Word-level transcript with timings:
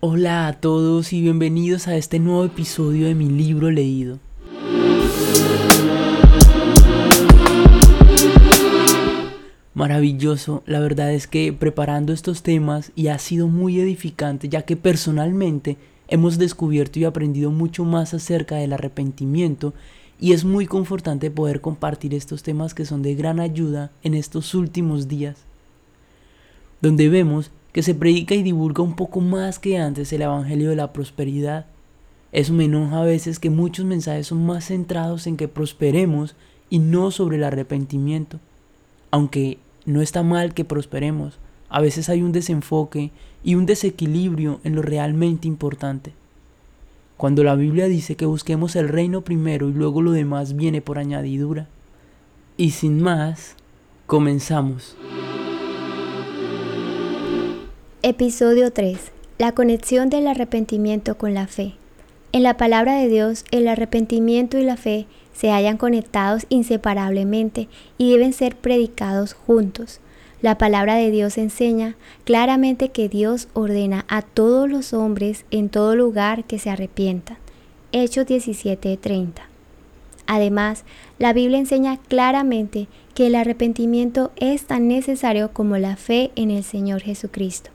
Hola 0.00 0.46
a 0.46 0.52
todos 0.52 1.14
y 1.14 1.22
bienvenidos 1.22 1.88
a 1.88 1.96
este 1.96 2.18
nuevo 2.18 2.44
episodio 2.44 3.06
de 3.06 3.14
mi 3.14 3.30
libro 3.30 3.70
leído. 3.70 4.18
Maravilloso, 9.72 10.62
la 10.66 10.80
verdad 10.80 11.14
es 11.14 11.26
que 11.26 11.50
preparando 11.54 12.12
estos 12.12 12.42
temas 12.42 12.92
y 12.94 13.06
ha 13.06 13.18
sido 13.18 13.48
muy 13.48 13.80
edificante 13.80 14.50
ya 14.50 14.62
que 14.62 14.76
personalmente 14.76 15.78
hemos 16.08 16.36
descubierto 16.36 16.98
y 16.98 17.04
aprendido 17.04 17.50
mucho 17.50 17.86
más 17.86 18.12
acerca 18.12 18.56
del 18.56 18.74
arrepentimiento 18.74 19.72
y 20.20 20.34
es 20.34 20.44
muy 20.44 20.66
confortante 20.66 21.30
poder 21.30 21.62
compartir 21.62 22.12
estos 22.12 22.42
temas 22.42 22.74
que 22.74 22.84
son 22.84 23.00
de 23.00 23.14
gran 23.14 23.40
ayuda 23.40 23.90
en 24.02 24.12
estos 24.12 24.54
últimos 24.54 25.08
días, 25.08 25.38
donde 26.82 27.08
vemos 27.08 27.50
que 27.76 27.82
se 27.82 27.94
predica 27.94 28.34
y 28.34 28.42
divulga 28.42 28.82
un 28.82 28.96
poco 28.96 29.20
más 29.20 29.58
que 29.58 29.76
antes 29.76 30.10
el 30.10 30.22
Evangelio 30.22 30.70
de 30.70 30.76
la 30.76 30.94
Prosperidad. 30.94 31.66
Eso 32.32 32.54
me 32.54 32.64
enoja 32.64 33.02
a 33.02 33.04
veces 33.04 33.38
que 33.38 33.50
muchos 33.50 33.84
mensajes 33.84 34.28
son 34.28 34.46
más 34.46 34.68
centrados 34.68 35.26
en 35.26 35.36
que 35.36 35.46
prosperemos 35.46 36.36
y 36.70 36.78
no 36.78 37.10
sobre 37.10 37.36
el 37.36 37.44
arrepentimiento. 37.44 38.40
Aunque 39.10 39.58
no 39.84 40.00
está 40.00 40.22
mal 40.22 40.54
que 40.54 40.64
prosperemos, 40.64 41.38
a 41.68 41.82
veces 41.82 42.08
hay 42.08 42.22
un 42.22 42.32
desenfoque 42.32 43.10
y 43.44 43.56
un 43.56 43.66
desequilibrio 43.66 44.58
en 44.64 44.74
lo 44.74 44.80
realmente 44.80 45.46
importante. 45.46 46.14
Cuando 47.18 47.44
la 47.44 47.56
Biblia 47.56 47.88
dice 47.88 48.16
que 48.16 48.24
busquemos 48.24 48.74
el 48.74 48.88
reino 48.88 49.20
primero 49.20 49.68
y 49.68 49.74
luego 49.74 50.00
lo 50.00 50.12
demás 50.12 50.56
viene 50.56 50.80
por 50.80 50.98
añadidura. 50.98 51.68
Y 52.56 52.70
sin 52.70 53.02
más, 53.02 53.54
comenzamos. 54.06 54.96
Episodio 58.08 58.72
3. 58.72 58.96
La 59.36 59.50
conexión 59.50 60.10
del 60.10 60.28
arrepentimiento 60.28 61.18
con 61.18 61.34
la 61.34 61.48
fe. 61.48 61.72
En 62.30 62.44
la 62.44 62.56
palabra 62.56 62.94
de 62.94 63.08
Dios, 63.08 63.44
el 63.50 63.66
arrepentimiento 63.66 64.56
y 64.58 64.62
la 64.62 64.76
fe 64.76 65.06
se 65.32 65.50
hallan 65.50 65.76
conectados 65.76 66.46
inseparablemente 66.48 67.66
y 67.98 68.12
deben 68.12 68.32
ser 68.32 68.54
predicados 68.54 69.32
juntos. 69.32 69.98
La 70.40 70.56
palabra 70.56 70.94
de 70.94 71.10
Dios 71.10 71.36
enseña 71.36 71.96
claramente 72.22 72.90
que 72.90 73.08
Dios 73.08 73.48
ordena 73.54 74.04
a 74.06 74.22
todos 74.22 74.70
los 74.70 74.92
hombres 74.92 75.44
en 75.50 75.68
todo 75.68 75.96
lugar 75.96 76.44
que 76.44 76.60
se 76.60 76.70
arrepientan. 76.70 77.38
Hechos 77.90 78.24
17:30. 78.26 79.48
Además, 80.28 80.84
la 81.18 81.32
Biblia 81.32 81.58
enseña 81.58 81.96
claramente 81.96 82.86
que 83.14 83.26
el 83.26 83.34
arrepentimiento 83.34 84.30
es 84.36 84.64
tan 84.66 84.86
necesario 84.86 85.52
como 85.52 85.76
la 85.76 85.96
fe 85.96 86.30
en 86.36 86.52
el 86.52 86.62
Señor 86.62 87.00
Jesucristo. 87.00 87.72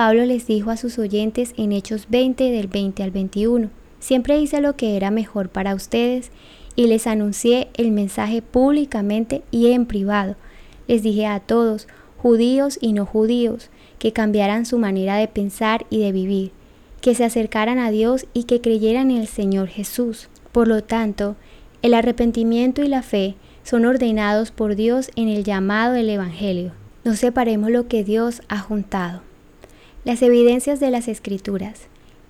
Pablo 0.00 0.24
les 0.24 0.46
dijo 0.46 0.70
a 0.70 0.78
sus 0.78 0.98
oyentes 0.98 1.52
en 1.58 1.72
Hechos 1.72 2.06
20 2.08 2.50
del 2.50 2.68
20 2.68 3.02
al 3.02 3.10
21, 3.10 3.68
siempre 3.98 4.40
hice 4.40 4.62
lo 4.62 4.74
que 4.74 4.96
era 4.96 5.10
mejor 5.10 5.50
para 5.50 5.74
ustedes 5.74 6.30
y 6.74 6.86
les 6.86 7.06
anuncié 7.06 7.68
el 7.74 7.90
mensaje 7.90 8.40
públicamente 8.40 9.42
y 9.50 9.72
en 9.72 9.84
privado. 9.84 10.36
Les 10.88 11.02
dije 11.02 11.26
a 11.26 11.38
todos, 11.38 11.86
judíos 12.16 12.78
y 12.80 12.94
no 12.94 13.04
judíos, 13.04 13.68
que 13.98 14.14
cambiaran 14.14 14.64
su 14.64 14.78
manera 14.78 15.16
de 15.16 15.28
pensar 15.28 15.84
y 15.90 15.98
de 16.00 16.12
vivir, 16.12 16.52
que 17.02 17.14
se 17.14 17.24
acercaran 17.24 17.78
a 17.78 17.90
Dios 17.90 18.24
y 18.32 18.44
que 18.44 18.62
creyeran 18.62 19.10
en 19.10 19.18
el 19.18 19.28
Señor 19.28 19.68
Jesús. 19.68 20.30
Por 20.50 20.66
lo 20.66 20.82
tanto, 20.82 21.36
el 21.82 21.92
arrepentimiento 21.92 22.82
y 22.82 22.88
la 22.88 23.02
fe 23.02 23.34
son 23.64 23.84
ordenados 23.84 24.50
por 24.50 24.76
Dios 24.76 25.10
en 25.14 25.28
el 25.28 25.44
llamado 25.44 25.92
del 25.92 26.08
Evangelio. 26.08 26.72
No 27.04 27.16
separemos 27.16 27.70
lo 27.70 27.86
que 27.86 28.02
Dios 28.02 28.40
ha 28.48 28.60
juntado. 28.60 29.28
Las 30.02 30.22
evidencias 30.22 30.80
de 30.80 30.90
las 30.90 31.08
Escrituras. 31.08 31.82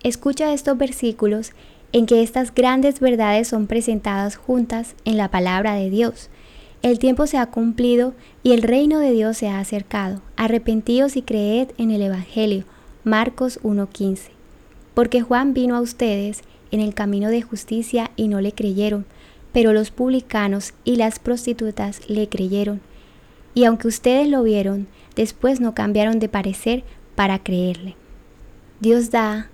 Escucha 0.03 0.53
estos 0.53 0.77
versículos 0.77 1.53
en 1.93 2.07
que 2.07 2.21
estas 2.21 2.53
grandes 2.53 2.99
verdades 2.99 3.47
son 3.47 3.69
presentadas 3.69 4.35
juntas 4.35 4.97
en 5.05 5.17
la 5.17 5.31
palabra 5.31 5.75
de 5.75 5.89
Dios. 5.89 6.31
El 6.83 6.98
tiempo 6.98 7.29
se 7.29 7.39
ha 7.39 7.47
cumplido 7.47 8.13
y 8.42 8.55
el 8.55 8.63
reino 8.63 8.98
de 8.98 9.13
Dios 9.13 9.36
se 9.36 9.48
ha 9.48 9.61
acercado. 9.61 10.20
Arrepentíos 10.36 11.14
y 11.14 11.23
creed 11.23 11.69
en 11.79 11.92
el 11.92 12.03
Evangelio. 12.03 12.64
Marcos 13.05 13.61
1.15. 13.63 14.30
Porque 14.95 15.20
Juan 15.20 15.55
vino 15.55 15.77
a 15.77 15.80
ustedes 15.80 16.42
en 16.73 16.80
el 16.80 16.92
camino 16.92 17.29
de 17.29 17.42
justicia 17.42 18.11
y 18.17 18.27
no 18.27 18.41
le 18.41 18.51
creyeron, 18.51 19.07
pero 19.53 19.73
los 19.73 19.92
publicanos 19.92 20.75
y 20.85 20.97
las 20.97 21.20
prostitutas 21.20 22.01
le 22.09 22.29
creyeron. 22.29 22.80
Y 23.55 23.64
aunque 23.64 23.86
ustedes 23.86 24.27
lo 24.29 24.42
vieron, 24.42 24.89
después 25.14 25.61
no 25.61 25.75
cambiaron 25.75 26.19
de 26.19 26.29
parecer 26.29 26.83
para 27.20 27.39
creerle. 27.39 27.97
Dios 28.81 29.11
da 29.11 29.51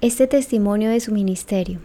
este 0.00 0.26
testimonio 0.26 0.88
de 0.88 1.00
su 1.00 1.12
ministerio, 1.12 1.78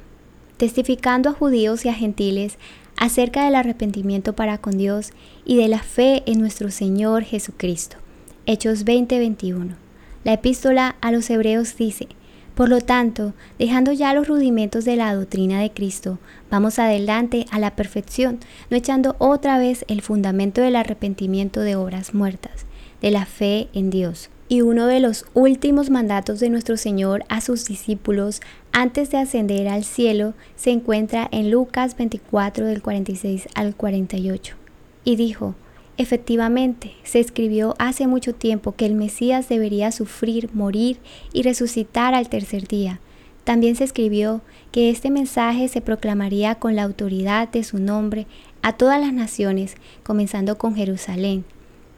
testificando 0.56 1.29
a 1.29 1.34
judíos 1.34 1.84
y 1.84 1.90
a 1.90 1.94
gentiles 1.94 2.57
acerca 2.96 3.44
del 3.44 3.56
arrepentimiento 3.56 4.31
para 4.31 4.59
con 4.59 4.78
Dios 4.78 5.09
y 5.44 5.57
de 5.57 5.68
la 5.68 5.79
fe 5.79 6.24
en 6.25 6.40
nuestro 6.40 6.72
Señor 6.72 7.24
Jesucristo. 7.24 7.97
Hechos 8.45 8.85
20:21. 8.85 9.75
La 10.24 10.31
epístola 10.31 10.95
a 11.01 11.12
los 11.12 11.29
hebreos 11.29 11.75
dice, 11.75 12.07
por 12.56 12.69
lo 12.69 12.79
tanto, 12.79 13.34
dejando 13.59 13.91
ya 13.91 14.13
los 14.13 14.29
rudimentos 14.29 14.85
de 14.85 14.95
la 14.95 15.13
doctrina 15.13 15.59
de 15.59 15.72
Cristo, 15.72 16.18
vamos 16.50 16.79
adelante 16.79 17.45
a 17.51 17.59
la 17.59 17.75
perfección, 17.75 18.40
no 18.69 18.78
echando 18.78 19.18
otra 19.19 19.57
vez 19.57 19.84
el 19.90 20.01
fundamento 20.01 20.62
del 20.62 20.78
arrepentimiento 20.78 21.59
de 21.59 21.75
obras 21.75 22.13
muertas, 22.13 22.66
de 23.01 23.12
la 23.12 23.25
fe 23.25 23.68
en 23.74 23.90
Dios 23.90 24.29
y 24.47 24.61
uno 24.61 24.85
de 24.85 25.00
los 25.00 25.25
últimos 25.33 25.89
mandatos 25.89 26.39
de 26.39 26.50
nuestro 26.50 26.78
Señor 26.78 27.23
a 27.29 27.41
sus 27.41 27.66
discípulos 27.66 28.41
antes 28.72 29.09
de 29.09 29.17
ascender 29.17 29.67
al 29.67 29.83
cielo 29.83 30.33
se 30.56 30.72
encuentra 30.72 31.28
en 31.31 31.50
Lucas 31.50 31.97
24 31.97 32.66
del 32.66 32.81
46 32.81 33.47
al 33.56 33.75
48. 33.75 34.56
Y 35.03 35.16
dijo, 35.16 35.56
efectivamente, 35.97 36.94
se 37.03 37.19
escribió 37.19 37.73
hace 37.79 38.06
mucho 38.06 38.35
tiempo 38.35 38.73
que 38.73 38.85
el 38.85 38.95
Mesías 38.95 39.50
debería 39.50 39.91
sufrir, 39.91 40.50
morir 40.53 41.00
y 41.33 41.41
resucitar 41.41 42.13
al 42.13 42.29
tercer 42.29 42.67
día. 42.67 43.00
También 43.44 43.75
se 43.75 43.83
escribió 43.83 44.41
que 44.72 44.89
este 44.89 45.09
mensaje 45.09 45.67
se 45.67 45.81
proclamaría 45.81 46.56
con 46.56 46.75
la 46.75 46.83
autoridad 46.83 47.47
de 47.50 47.63
su 47.63 47.79
nombre 47.79 48.27
a 48.62 48.73
todas 48.73 49.00
las 49.00 49.13
naciones, 49.13 49.75
comenzando 50.03 50.57
con 50.57 50.75
Jerusalén 50.75 51.45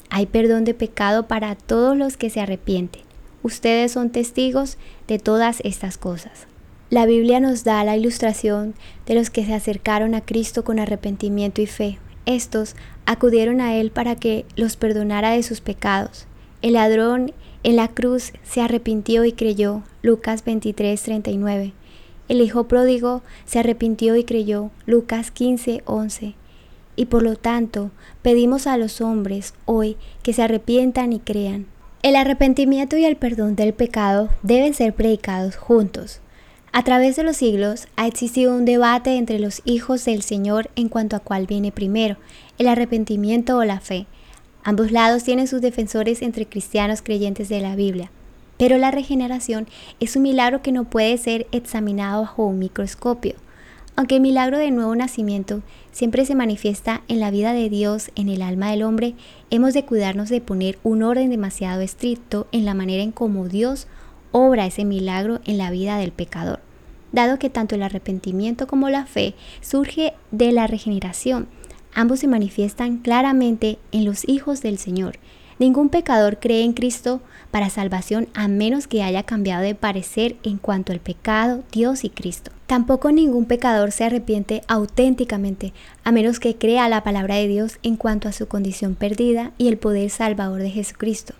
hay 0.09 0.25
perdón 0.25 0.63
de 0.63 0.73
pecado 0.73 1.28
para 1.28 1.56
todos 1.56 1.97
los 1.97 2.18
que 2.18 2.29
se 2.29 2.40
arrepienten. 2.40 3.03
Ustedes 3.44 3.91
son 3.91 4.09
testigos 4.09 4.78
de 5.07 5.19
todas 5.19 5.59
estas 5.63 5.97
cosas. 5.97 6.47
La 6.90 7.06
Biblia 7.06 7.40
nos 7.40 7.63
da 7.63 7.84
la 7.84 7.97
ilustración 7.97 8.73
de 9.06 9.16
los 9.16 9.29
que 9.29 9.46
se 9.46 9.53
acercaron 9.53 10.16
a 10.16 10.22
Cristo 10.22 10.63
con 10.63 10.79
arrepentimiento 10.79 11.62
y 11.62 11.66
fe. 11.66 12.00
Estos 12.25 12.75
acudieron 13.06 13.62
a 13.62 13.75
Él 13.75 13.91
para 13.91 14.16
que 14.16 14.46
los 14.56 14.78
perdonara 14.78 15.31
de 15.31 15.44
sus 15.44 15.62
pecados. 15.62 16.28
El 16.62 16.73
ladrón 16.73 17.34
en 17.63 17.75
la 17.75 17.90
cruz 17.90 18.34
se 18.44 18.62
arrepintió 18.62 19.25
y 19.25 19.34
creyó. 19.34 19.84
Lucas 20.01 20.44
23, 20.46 21.01
39. 21.01 21.73
El 22.29 22.41
hijo 22.41 22.67
pródigo 22.67 23.22
se 23.46 23.59
arrepintió 23.59 24.16
y 24.16 24.23
creyó. 24.23 24.72
Lucas 24.85 25.31
15, 25.31 25.84
11 25.85 26.35
y 26.97 27.06
por 27.06 27.24
lo 27.24 27.38
tanto 27.38 27.91
pedimos 28.22 28.68
a 28.68 28.75
los 28.75 29.00
hombres 29.00 29.53
hoy 29.63 29.96
que 30.24 30.34
se 30.34 30.41
arrepientan 30.41 31.13
y 31.13 31.19
crean. 31.19 31.68
El 32.03 32.18
arrepentimiento 32.18 32.97
y 32.97 33.06
el 33.06 33.16
perdón 33.16 33.56
del 33.56 33.74
pecado 33.74 34.28
deben 34.44 34.74
ser 34.74 34.94
predicados 34.94 35.56
juntos. 35.56 36.19
A 36.74 36.84
través 36.84 37.16
de 37.16 37.24
los 37.24 37.38
siglos 37.38 37.88
ha 37.96 38.08
existido 38.08 38.53
un 38.53 38.66
debate 38.66 39.16
entre 39.16 39.40
los 39.40 39.62
hijos 39.63 40.03
del 40.06 40.22
Señor 40.22 40.69
en 40.75 40.90
cuanto 40.90 41.16
a 41.16 41.19
cuál 41.19 41.47
viene 41.47 41.72
primero, 41.72 42.18
el 42.58 42.68
arrepentimiento 42.68 43.58
o 43.58 43.64
la 43.64 43.79
fe. 43.79 44.06
Ambos 44.64 44.91
lados 44.91 45.24
tienen 45.24 45.47
sus 45.47 45.62
defensores 45.62 46.22
entre 46.22 46.46
cristianos 46.46 47.02
creyentes 47.02 47.47
de 47.47 47.62
la 47.62 47.75
Biblia. 47.75 48.12
Pero 48.58 48.78
la 48.78 48.91
regeneración 48.91 49.68
es 50.00 50.16
un 50.16 50.24
milagro 50.24 50.62
que 50.62 50.72
no 50.72 50.84
puede 50.84 51.17
ser 51.17 51.47
examinado 51.52 52.22
bajo 52.22 52.46
un 52.46 52.59
microscopio. 52.59 53.35
Aunque 53.99 54.17
el 54.17 54.22
milagro 54.22 54.59
de 54.59 54.70
nuevo 54.70 54.96
nacimiento 54.96 55.64
siempre 55.91 56.23
se 56.23 56.35
manifiesta 56.35 57.02
en 57.08 57.20
la 57.20 57.32
vida 57.32 57.52
de 57.53 57.67
Dios, 57.67 58.11
en 58.14 58.29
el 58.29 58.44
alma 58.44 58.70
del 58.70 58.84
hombre, 58.84 59.16
hemos 59.49 59.73
de 59.73 59.85
cuidarnos 59.85 60.29
de 60.29 60.40
poner 60.40 60.78
un 60.84 61.02
orden 61.02 61.32
demasiado 61.32 61.82
estricto 61.82 62.46
en 62.52 62.64
la 62.64 62.76
manera 62.76 63.02
en 63.02 63.11
cómo 63.11 63.47
Dios 63.47 63.88
obra 64.32 64.67
ese 64.67 64.85
milagro 64.85 65.40
en 65.46 65.58
la 65.58 65.72
vida 65.72 65.97
del 65.97 66.11
pecador, 66.11 66.59
dado 67.11 67.40
que 67.40 67.49
tanto 67.49 67.73
el 67.73 67.82
arrepentimiento 67.82 68.67
como 68.67 68.88
la 68.90 69.08
fe 69.08 69.34
surge 69.61 70.14
de 70.29 70.52
la 70.52 70.67
regeneración. 70.67 71.47
Ambos 71.96 72.20
se 72.20 72.28
manifiestan 72.28 72.97
claramente 72.97 73.79
en 73.91 74.05
los 74.05 74.29
hijos 74.29 74.61
del 74.61 74.78
Señor, 74.78 75.17
Ningún 75.59 75.90
pecador 75.90 76.38
cree 76.40 76.64
en 76.64 76.73
Cristo 76.73 77.20
para 77.49 77.72
salvación 77.72 78.28
a 78.35 78.47
menos 78.47 78.85
que 78.85 79.02
haya 79.02 79.23
cambiado 79.23 79.64
de 79.64 79.73
parecer 79.73 80.35
en 80.44 80.59
cuanto 80.59 80.91
al 80.94 80.99
pecado, 80.99 81.64
Dios 81.72 82.03
y 82.03 82.11
Cristo. 82.11 82.52
Tampoco 82.67 83.14
ningún 83.14 83.46
pecador 83.46 83.93
se 83.93 84.03
arrepiente 84.03 84.61
auténticamente 84.67 85.72
a 86.03 86.11
menos 86.11 86.41
que 86.41 86.58
crea 86.58 86.90
la 86.90 87.02
palabra 87.02 87.35
de 87.35 87.47
Dios 87.47 87.79
en 87.81 87.96
cuanto 87.96 88.28
a 88.28 88.34
su 88.34 88.49
condición 88.49 88.96
perdida 88.96 89.53
y 89.58 89.69
el 89.69 89.78
poder 89.78 90.09
salvador 90.09 90.61
de 90.61 90.69
Jesucristo. 90.69 91.34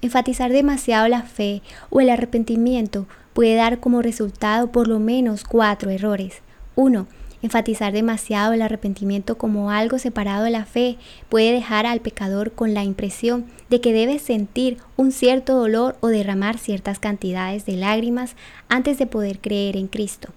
Enfatizar 0.00 0.50
demasiado 0.50 1.06
la 1.08 1.22
fe 1.22 1.60
o 1.90 2.00
el 2.00 2.08
arrepentimiento 2.08 3.06
puede 3.34 3.54
dar 3.54 3.80
como 3.80 4.00
resultado 4.00 4.72
por 4.72 4.88
lo 4.88 4.98
menos 4.98 5.44
cuatro 5.44 5.90
errores. 5.90 6.40
1. 6.74 7.06
Enfatizar 7.42 7.92
demasiado 7.92 8.54
el 8.54 8.62
arrepentimiento 8.62 9.36
como 9.36 9.70
algo 9.70 9.98
separado 9.98 10.44
de 10.44 10.52
la 10.52 10.64
fe 10.64 10.96
puede 11.28 11.52
dejar 11.52 11.84
al 11.84 12.00
pecador 12.00 12.52
con 12.52 12.72
la 12.72 12.82
impresión 12.82 13.44
de 13.68 13.82
que 13.82 13.92
debe 13.92 14.18
sentir 14.18 14.78
un 14.96 15.12
cierto 15.12 15.54
dolor 15.54 15.96
o 16.00 16.08
derramar 16.08 16.56
ciertas 16.56 16.98
cantidades 16.98 17.66
de 17.66 17.76
lágrimas 17.76 18.36
antes 18.70 18.96
de 18.96 19.06
poder 19.06 19.38
creer 19.38 19.76
en 19.76 19.88
Cristo. 19.88 20.30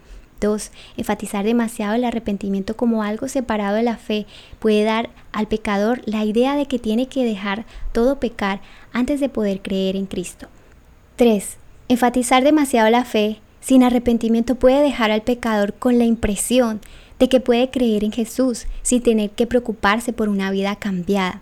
2. 0.46 0.72
Enfatizar 0.98 1.44
demasiado 1.44 1.96
el 1.96 2.06
arrepentimiento 2.06 2.78
como 2.78 3.04
algo 3.04 3.28
separado 3.28 3.76
de 3.76 3.84
la 3.84 3.98
fe 3.98 4.26
puede 4.60 4.84
dar 4.84 5.10
al 5.32 5.48
pecador 5.48 6.02
la 6.06 6.24
idea 6.24 6.56
de 6.56 6.66
que 6.66 6.80
tiene 6.80 7.08
que 7.08 7.26
dejar 7.26 7.66
todo 7.92 8.20
pecar 8.20 8.62
antes 8.94 9.20
de 9.20 9.30
poder 9.30 9.62
creer 9.62 9.96
en 9.96 10.06
Cristo. 10.06 10.48
3. 11.18 11.58
Enfatizar 11.90 12.44
demasiado 12.44 12.90
la 12.90 13.04
fe 13.04 13.40
sin 13.60 13.84
arrepentimiento 13.84 14.56
puede 14.56 14.82
dejar 14.82 15.12
al 15.12 15.24
pecador 15.24 15.74
con 15.74 15.98
la 15.98 16.06
impresión 16.06 16.80
de 17.20 17.30
que 17.30 17.40
puede 17.40 17.70
creer 17.70 18.04
en 18.04 18.12
Jesús 18.12 18.68
sin 18.82 19.02
tener 19.02 19.32
que 19.32 19.48
preocuparse 19.48 20.14
por 20.14 20.30
una 20.30 20.52
vida 20.52 20.76
cambiada. 20.76 21.42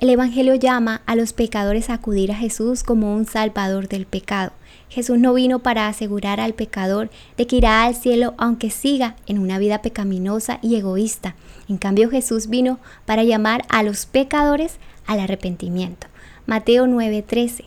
El 0.00 0.08
Evangelio 0.08 0.54
llama 0.54 1.02
a 1.04 1.14
los 1.14 1.34
pecadores 1.34 1.90
a 1.90 1.94
acudir 1.94 2.32
a 2.32 2.34
Jesús 2.34 2.82
como 2.82 3.14
un 3.14 3.26
salvador 3.26 3.86
del 3.86 4.06
pecado. 4.06 4.52
Jesús 4.90 5.18
no 5.18 5.32
vino 5.32 5.60
para 5.60 5.86
asegurar 5.86 6.40
al 6.40 6.52
pecador 6.52 7.10
de 7.36 7.46
que 7.46 7.56
irá 7.56 7.84
al 7.84 7.94
cielo 7.94 8.34
aunque 8.36 8.70
siga 8.70 9.16
en 9.26 9.38
una 9.38 9.58
vida 9.58 9.82
pecaminosa 9.82 10.58
y 10.62 10.76
egoísta. 10.76 11.36
En 11.68 11.78
cambio 11.78 12.10
Jesús 12.10 12.48
vino 12.48 12.78
para 13.06 13.22
llamar 13.22 13.64
a 13.68 13.82
los 13.82 14.04
pecadores 14.04 14.78
al 15.06 15.20
arrepentimiento. 15.20 16.08
Mateo 16.46 16.86
9:13 16.86 17.64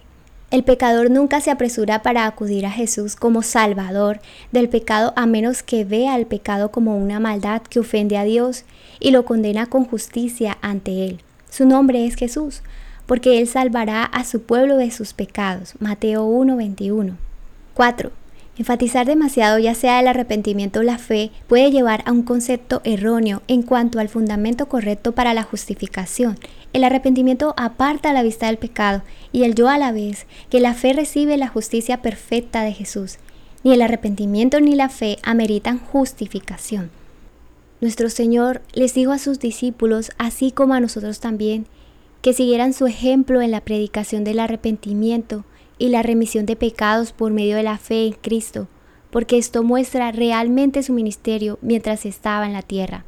el 0.53 0.63
pecador 0.63 1.09
nunca 1.09 1.41
se 1.41 1.49
apresura 1.49 2.03
para 2.03 2.27
acudir 2.27 2.67
a 2.67 2.69
Jesús 2.69 3.15
como 3.15 3.41
Salvador 3.41 4.19
del 4.51 4.69
pecado 4.69 5.11
a 5.15 5.25
menos 5.25 5.63
que 5.63 5.83
vea 5.83 6.15
el 6.15 6.27
pecado 6.27 6.69
como 6.69 6.95
una 6.95 7.19
maldad 7.19 7.63
que 7.63 7.79
ofende 7.79 8.19
a 8.19 8.23
Dios 8.23 8.63
y 8.99 9.09
lo 9.09 9.25
condena 9.25 9.65
con 9.65 9.83
justicia 9.83 10.59
ante 10.61 11.05
Él. 11.05 11.21
Su 11.49 11.65
nombre 11.65 12.05
es 12.05 12.13
Jesús, 12.13 12.61
porque 13.13 13.37
Él 13.37 13.47
salvará 13.47 14.05
a 14.05 14.25
su 14.25 14.41
pueblo 14.41 14.75
de 14.75 14.89
sus 14.89 15.13
pecados. 15.13 15.75
Mateo 15.79 16.25
1:21. 16.25 17.13
4. 17.75 18.11
Enfatizar 18.57 19.05
demasiado 19.05 19.59
ya 19.59 19.75
sea 19.75 19.99
el 19.99 20.07
arrepentimiento 20.07 20.79
o 20.79 20.81
la 20.83 20.97
fe 20.97 21.29
puede 21.45 21.69
llevar 21.69 22.01
a 22.07 22.11
un 22.11 22.23
concepto 22.23 22.81
erróneo 22.83 23.43
en 23.47 23.61
cuanto 23.61 23.99
al 23.99 24.09
fundamento 24.09 24.67
correcto 24.67 25.11
para 25.11 25.35
la 25.35 25.43
justificación. 25.43 26.39
El 26.73 26.83
arrepentimiento 26.83 27.53
aparta 27.55 28.13
la 28.13 28.23
vista 28.23 28.47
del 28.47 28.57
pecado 28.57 29.03
y 29.31 29.43
el 29.43 29.53
yo 29.53 29.69
a 29.69 29.77
la 29.77 29.91
vez, 29.91 30.25
que 30.49 30.59
la 30.59 30.73
fe 30.73 30.93
recibe 30.93 31.37
la 31.37 31.49
justicia 31.49 32.01
perfecta 32.01 32.63
de 32.63 32.73
Jesús. 32.73 33.19
Ni 33.63 33.73
el 33.73 33.83
arrepentimiento 33.83 34.59
ni 34.59 34.73
la 34.73 34.89
fe 34.89 35.19
ameritan 35.21 35.77
justificación. 35.77 36.89
Nuestro 37.79 38.09
Señor 38.09 38.63
les 38.73 38.95
dijo 38.95 39.11
a 39.11 39.19
sus 39.19 39.37
discípulos, 39.39 40.09
así 40.17 40.51
como 40.51 40.73
a 40.73 40.79
nosotros 40.79 41.19
también, 41.19 41.67
que 42.23 42.31
siguieran 42.31 42.71
su 42.71 42.87
ejemplo 42.87 43.41
en 43.41 43.51
la 43.51 43.59
predicación 43.59 44.23
del 44.23 44.39
arrepentimiento 44.39 45.43
y 45.77 45.89
la 45.89 46.03
remisión 46.03 46.45
de 46.45 46.55
pecados 46.55 47.11
por 47.11 47.33
medio 47.33 47.57
de 47.57 47.63
la 47.63 47.77
fe 47.77 48.07
en 48.07 48.13
Cristo, 48.13 48.69
porque 49.11 49.37
esto 49.37 49.61
muestra 49.61 50.09
realmente 50.13 50.83
su 50.83 50.93
ministerio 50.93 51.59
mientras 51.61 52.05
estaba 52.05 52.45
en 52.45 52.53
la 52.53 52.61
tierra. 52.61 53.03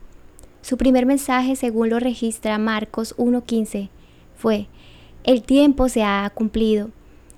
Su 0.61 0.75
primer 0.75 1.05
mensaje, 1.05 1.55
según 1.55 1.89
lo 1.89 1.99
registra 1.99 2.57
Marcos 2.57 3.15
1.15, 3.15 3.87
fue, 4.35 4.67
El 5.23 5.43
tiempo 5.43 5.87
se 5.87 6.03
ha 6.03 6.29
cumplido 6.35 6.89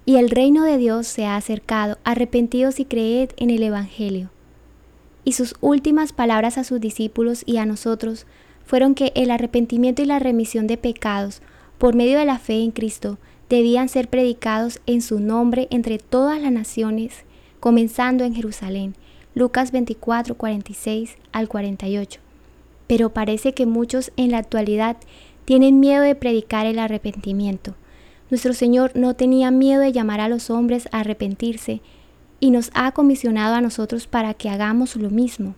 y 0.04 0.16
el 0.16 0.32
reino 0.32 0.64
de 0.64 0.80
Dios 0.80 1.06
se 1.06 1.26
ha 1.26 1.36
acercado, 1.36 2.00
arrepentidos 2.04 2.80
y 2.80 2.86
creed 2.86 3.30
en 3.38 3.52
el 3.52 3.62
Evangelio. 3.62 4.32
Y 5.24 5.34
sus 5.34 5.54
últimas 5.62 6.12
palabras 6.12 6.58
a 6.58 6.64
sus 6.64 6.82
discípulos 6.82 7.44
y 7.46 7.58
a 7.58 7.68
nosotros 7.68 8.26
fueron 8.66 8.96
que 8.96 9.12
el 9.14 9.30
arrepentimiento 9.30 10.02
y 10.02 10.06
la 10.06 10.18
remisión 10.18 10.66
de 10.66 10.78
pecados 10.78 11.44
por 11.78 11.96
medio 11.96 12.18
de 12.18 12.26
la 12.26 12.40
fe 12.40 12.64
en 12.64 12.72
Cristo 12.72 13.18
debían 13.50 13.90
ser 13.90 14.10
predicados 14.10 14.82
en 14.86 15.02
su 15.02 15.20
nombre 15.20 15.68
entre 15.72 16.00
todas 16.00 16.42
las 16.42 16.52
naciones, 16.52 17.24
comenzando 17.60 18.24
en 18.24 18.36
Jerusalén. 18.36 18.96
Lucas 19.36 19.72
24, 19.72 20.36
46 20.36 21.16
al 21.32 21.48
48. 21.48 22.20
Pero 22.88 23.10
parece 23.10 23.54
que 23.54 23.66
muchos 23.66 24.12
en 24.18 24.32
la 24.32 24.40
actualidad 24.40 24.98
tienen 25.46 25.80
miedo 25.80 26.02
de 26.02 26.16
predicar 26.16 26.66
el 26.66 26.80
arrepentimiento. 26.80 27.76
Nuestro 28.30 28.54
Señor 28.54 28.92
no 28.96 29.14
tenía 29.14 29.52
miedo 29.52 29.82
de 29.82 29.92
llamar 29.92 30.20
a 30.20 30.28
los 30.28 30.50
hombres 30.50 30.90
a 30.92 31.02
arrepentirse 31.02 31.82
y 32.40 32.52
nos 32.52 32.72
ha 32.74 32.92
comisionado 32.92 33.56
a 33.56 33.62
nosotros 33.62 34.08
para 34.08 34.34
que 34.34 34.50
hagamos 34.50 34.96
lo 34.96 35.10
mismo. 35.10 35.56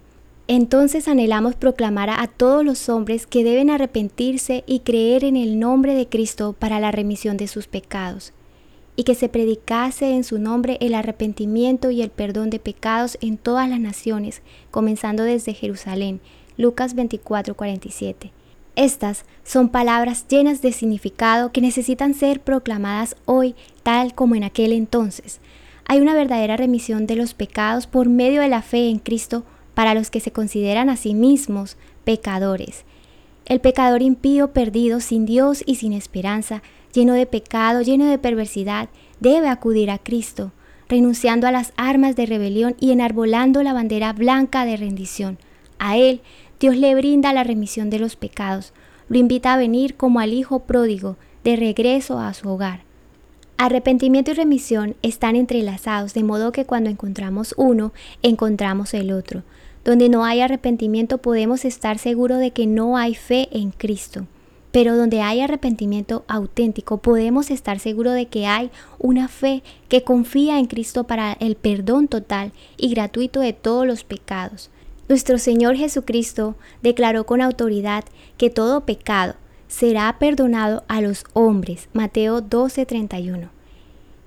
Entonces 0.51 1.07
anhelamos 1.07 1.53
proclamar 1.53 2.09
a 2.09 2.25
todos 2.25 2.65
los 2.65 2.89
hombres 2.89 3.27
que 3.27 3.43
deben 3.43 3.69
arrepentirse 3.69 4.63
y 4.65 4.79
creer 4.79 5.23
en 5.23 5.37
el 5.37 5.59
nombre 5.59 5.93
de 5.93 6.07
Cristo 6.07 6.55
para 6.57 6.79
la 6.79 6.91
remisión 6.91 7.37
de 7.37 7.47
sus 7.47 7.67
pecados, 7.67 8.33
y 8.95 9.03
que 9.03 9.13
se 9.13 9.29
predicase 9.29 10.15
en 10.15 10.23
su 10.23 10.39
nombre 10.39 10.79
el 10.81 10.95
arrepentimiento 10.95 11.91
y 11.91 12.01
el 12.01 12.09
perdón 12.09 12.49
de 12.49 12.57
pecados 12.57 13.19
en 13.21 13.37
todas 13.37 13.69
las 13.69 13.79
naciones, 13.79 14.41
comenzando 14.71 15.21
desde 15.21 15.53
Jerusalén. 15.53 16.19
Lucas 16.57 16.95
24:47. 16.95 18.31
Estas 18.75 19.25
son 19.43 19.69
palabras 19.69 20.25
llenas 20.27 20.63
de 20.63 20.71
significado 20.71 21.51
que 21.51 21.61
necesitan 21.61 22.15
ser 22.15 22.41
proclamadas 22.41 23.15
hoy 23.25 23.53
tal 23.83 24.15
como 24.15 24.33
en 24.33 24.43
aquel 24.43 24.71
entonces. 24.71 25.41
Hay 25.85 25.99
una 25.99 26.15
verdadera 26.15 26.57
remisión 26.57 27.05
de 27.05 27.17
los 27.17 27.35
pecados 27.35 27.85
por 27.85 28.09
medio 28.09 28.41
de 28.41 28.49
la 28.49 28.63
fe 28.63 28.89
en 28.89 28.97
Cristo 28.97 29.43
para 29.79 29.93
los 29.93 30.09
que 30.09 30.19
se 30.19 30.33
consideran 30.33 30.89
a 30.89 30.97
sí 30.97 31.13
mismos 31.13 31.77
pecadores. 32.03 32.83
El 33.45 33.61
pecador 33.61 34.01
impío, 34.01 34.51
perdido, 34.51 34.99
sin 34.99 35.25
Dios 35.25 35.63
y 35.65 35.75
sin 35.75 35.93
esperanza, 35.93 36.61
lleno 36.91 37.13
de 37.13 37.25
pecado, 37.25 37.81
lleno 37.81 38.03
de 38.03 38.17
perversidad, 38.17 38.89
debe 39.21 39.47
acudir 39.47 39.89
a 39.89 39.97
Cristo, 39.97 40.51
renunciando 40.89 41.47
a 41.47 41.53
las 41.53 41.71
armas 41.77 42.17
de 42.17 42.25
rebelión 42.25 42.75
y 42.77 42.91
enarbolando 42.91 43.63
la 43.63 43.71
bandera 43.71 44.11
blanca 44.11 44.65
de 44.65 44.75
rendición. 44.75 45.37
A 45.77 45.95
Él, 45.95 46.19
Dios 46.59 46.75
le 46.75 46.93
brinda 46.93 47.31
la 47.31 47.45
remisión 47.45 47.89
de 47.89 47.99
los 47.99 48.17
pecados, 48.17 48.73
lo 49.07 49.17
invita 49.17 49.53
a 49.53 49.57
venir 49.57 49.95
como 49.95 50.19
al 50.19 50.33
Hijo 50.33 50.59
pródigo, 50.63 51.15
de 51.45 51.55
regreso 51.55 52.19
a 52.19 52.33
su 52.33 52.49
hogar. 52.49 52.81
Arrepentimiento 53.55 54.31
y 54.31 54.33
remisión 54.33 54.97
están 55.03 55.37
entrelazados, 55.37 56.13
de 56.13 56.23
modo 56.23 56.51
que 56.51 56.65
cuando 56.65 56.89
encontramos 56.89 57.53
uno, 57.55 57.93
encontramos 58.21 58.93
el 58.93 59.13
otro. 59.13 59.43
Donde 59.83 60.09
no 60.09 60.25
hay 60.25 60.41
arrepentimiento 60.41 61.19
podemos 61.19 61.65
estar 61.65 61.97
seguros 61.97 62.39
de 62.39 62.51
que 62.51 62.67
no 62.67 62.97
hay 62.97 63.15
fe 63.15 63.47
en 63.51 63.71
Cristo. 63.71 64.27
Pero 64.71 64.95
donde 64.95 65.21
hay 65.21 65.41
arrepentimiento 65.41 66.25
auténtico 66.27 66.97
podemos 66.97 67.49
estar 67.49 67.79
seguros 67.79 68.13
de 68.13 68.27
que 68.27 68.45
hay 68.45 68.69
una 68.99 69.27
fe 69.27 69.63
que 69.87 70.03
confía 70.03 70.59
en 70.59 70.67
Cristo 70.67 71.05
para 71.05 71.33
el 71.33 71.55
perdón 71.55 72.07
total 72.07 72.51
y 72.77 72.89
gratuito 72.89 73.39
de 73.39 73.53
todos 73.53 73.87
los 73.87 74.03
pecados. 74.03 74.69
Nuestro 75.07 75.39
Señor 75.39 75.75
Jesucristo 75.75 76.55
declaró 76.83 77.25
con 77.25 77.41
autoridad 77.41 78.03
que 78.37 78.51
todo 78.51 78.85
pecado 78.85 79.33
será 79.67 80.17
perdonado 80.19 80.83
a 80.87 81.01
los 81.01 81.23
hombres. 81.33 81.89
Mateo 81.93 82.41
12:31. 82.41 83.49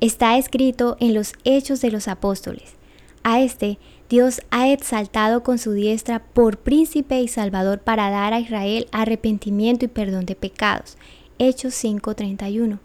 Está 0.01 0.37
escrito 0.39 0.97
en 0.99 1.15
los 1.15 1.35
Hechos 1.45 1.81
de 1.81 1.93
los 1.93 2.09
Apóstoles. 2.09 2.75
A 3.23 3.41
este 3.41 3.79
Dios 4.13 4.43
ha 4.51 4.71
exaltado 4.71 5.43
con 5.43 5.57
su 5.57 5.73
diestra 5.73 6.23
por 6.23 6.59
príncipe 6.59 7.23
y 7.23 7.29
salvador 7.29 7.79
para 7.79 8.11
dar 8.11 8.35
a 8.35 8.41
Israel 8.41 8.87
arrepentimiento 8.93 9.87
y 9.87 9.89
perdón 9.89 10.27
de 10.27 10.35
pecados. 10.35 10.99
Hechos 11.39 11.73
5:31. 11.73 12.79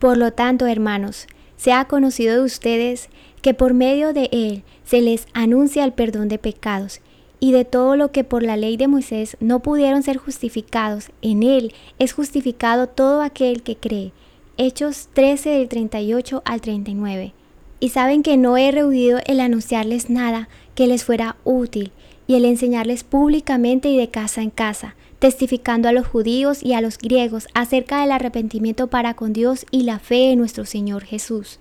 Por 0.00 0.16
lo 0.16 0.32
tanto, 0.32 0.66
hermanos, 0.66 1.28
se 1.56 1.72
ha 1.72 1.84
conocido 1.84 2.34
de 2.34 2.42
ustedes 2.42 3.10
que 3.42 3.54
por 3.54 3.74
medio 3.74 4.12
de 4.12 4.28
él 4.32 4.64
se 4.82 5.00
les 5.00 5.28
anuncia 5.34 5.84
el 5.84 5.92
perdón 5.92 6.26
de 6.26 6.38
pecados 6.38 7.00
y 7.38 7.52
de 7.52 7.64
todo 7.64 7.94
lo 7.94 8.10
que 8.10 8.24
por 8.24 8.42
la 8.42 8.56
ley 8.56 8.76
de 8.76 8.88
Moisés 8.88 9.36
no 9.38 9.60
pudieron 9.60 10.02
ser 10.02 10.16
justificados, 10.16 11.12
en 11.22 11.44
él 11.44 11.72
es 12.00 12.12
justificado 12.12 12.88
todo 12.88 13.22
aquel 13.22 13.62
que 13.62 13.76
cree. 13.76 14.12
Hechos 14.56 15.10
13 15.12 15.50
del 15.50 15.68
38 15.68 16.42
al 16.44 16.60
39 16.60 17.34
y 17.80 17.88
saben 17.88 18.22
que 18.22 18.36
no 18.36 18.56
he 18.56 18.70
rehuido 18.70 19.18
el 19.26 19.40
anunciarles 19.40 20.10
nada 20.10 20.48
que 20.74 20.86
les 20.86 21.04
fuera 21.04 21.36
útil 21.44 21.92
y 22.26 22.34
el 22.34 22.44
enseñarles 22.44 23.02
públicamente 23.02 23.88
y 23.88 23.96
de 23.96 24.10
casa 24.10 24.42
en 24.42 24.50
casa, 24.50 24.94
testificando 25.18 25.88
a 25.88 25.92
los 25.92 26.06
judíos 26.06 26.62
y 26.62 26.74
a 26.74 26.80
los 26.80 26.98
griegos 26.98 27.48
acerca 27.54 28.02
del 28.02 28.12
arrepentimiento 28.12 28.86
para 28.86 29.14
con 29.14 29.32
Dios 29.32 29.66
y 29.70 29.82
la 29.82 29.98
fe 29.98 30.30
en 30.30 30.38
nuestro 30.38 30.66
Señor 30.66 31.04
Jesús. 31.04 31.58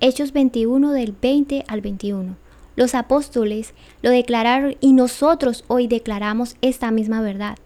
Hechos 0.00 0.32
21 0.32 0.92
del 0.92 1.14
20 1.20 1.64
al 1.68 1.82
21. 1.82 2.36
Los 2.74 2.94
apóstoles 2.94 3.74
lo 4.02 4.10
declararon 4.10 4.76
y 4.80 4.94
nosotros 4.94 5.64
hoy 5.68 5.86
declaramos 5.86 6.56
esta 6.62 6.90
misma 6.90 7.20
verdad. 7.20 7.58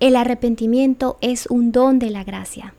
El 0.00 0.16
arrepentimiento 0.16 1.16
es 1.20 1.46
un 1.46 1.72
don 1.72 1.98
de 1.98 2.10
la 2.10 2.24
gracia. 2.24 2.74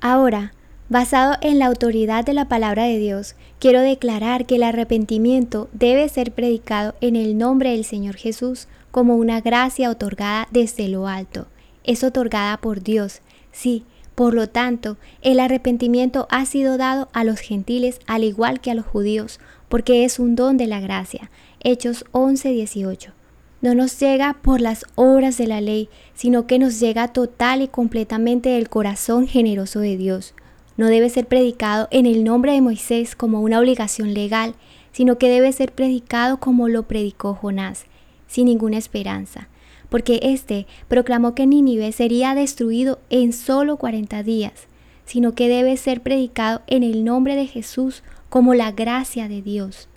Ahora, 0.00 0.52
Basado 0.90 1.36
en 1.42 1.58
la 1.58 1.66
autoridad 1.66 2.24
de 2.24 2.32
la 2.32 2.48
palabra 2.48 2.84
de 2.84 2.98
Dios, 2.98 3.34
quiero 3.58 3.82
declarar 3.82 4.46
que 4.46 4.56
el 4.56 4.62
arrepentimiento 4.62 5.68
debe 5.74 6.08
ser 6.08 6.32
predicado 6.32 6.94
en 7.02 7.14
el 7.14 7.36
nombre 7.36 7.72
del 7.72 7.84
Señor 7.84 8.16
Jesús 8.16 8.68
como 8.90 9.16
una 9.16 9.42
gracia 9.42 9.90
otorgada 9.90 10.48
desde 10.50 10.88
lo 10.88 11.06
alto. 11.06 11.46
Es 11.84 12.04
otorgada 12.04 12.56
por 12.56 12.82
Dios, 12.82 13.20
sí. 13.52 13.84
Por 14.14 14.32
lo 14.32 14.48
tanto, 14.48 14.96
el 15.20 15.40
arrepentimiento 15.40 16.26
ha 16.30 16.46
sido 16.46 16.78
dado 16.78 17.10
a 17.12 17.22
los 17.22 17.38
gentiles 17.38 18.00
al 18.06 18.24
igual 18.24 18.60
que 18.60 18.70
a 18.70 18.74
los 18.74 18.86
judíos, 18.86 19.40
porque 19.68 20.06
es 20.06 20.18
un 20.18 20.36
don 20.36 20.56
de 20.56 20.66
la 20.66 20.80
gracia. 20.80 21.30
Hechos 21.60 22.06
11:18. 22.12 23.12
No 23.60 23.74
nos 23.74 24.00
llega 24.00 24.38
por 24.40 24.62
las 24.62 24.86
obras 24.94 25.36
de 25.36 25.48
la 25.48 25.60
ley, 25.60 25.90
sino 26.14 26.46
que 26.46 26.58
nos 26.58 26.80
llega 26.80 27.08
total 27.08 27.60
y 27.60 27.68
completamente 27.68 28.48
del 28.48 28.70
corazón 28.70 29.28
generoso 29.28 29.80
de 29.80 29.98
Dios 29.98 30.34
no 30.78 30.86
debe 30.86 31.10
ser 31.10 31.26
predicado 31.26 31.88
en 31.90 32.06
el 32.06 32.24
nombre 32.24 32.52
de 32.52 32.62
Moisés 32.62 33.14
como 33.14 33.42
una 33.42 33.58
obligación 33.58 34.14
legal, 34.14 34.54
sino 34.92 35.18
que 35.18 35.28
debe 35.28 35.52
ser 35.52 35.72
predicado 35.72 36.38
como 36.38 36.68
lo 36.68 36.84
predicó 36.84 37.34
Jonás, 37.34 37.84
sin 38.26 38.46
ninguna 38.46 38.78
esperanza, 38.78 39.48
porque 39.90 40.20
éste 40.22 40.66
proclamó 40.88 41.34
que 41.34 41.46
Nínive 41.46 41.92
sería 41.92 42.34
destruido 42.34 43.00
en 43.10 43.32
solo 43.32 43.76
40 43.76 44.22
días, 44.22 44.68
sino 45.04 45.34
que 45.34 45.48
debe 45.48 45.76
ser 45.76 46.00
predicado 46.00 46.62
en 46.66 46.82
el 46.82 47.04
nombre 47.04 47.34
de 47.34 47.46
Jesús 47.46 48.02
como 48.28 48.54
la 48.54 48.72
gracia 48.72 49.28
de 49.28 49.42
Dios. 49.42 49.88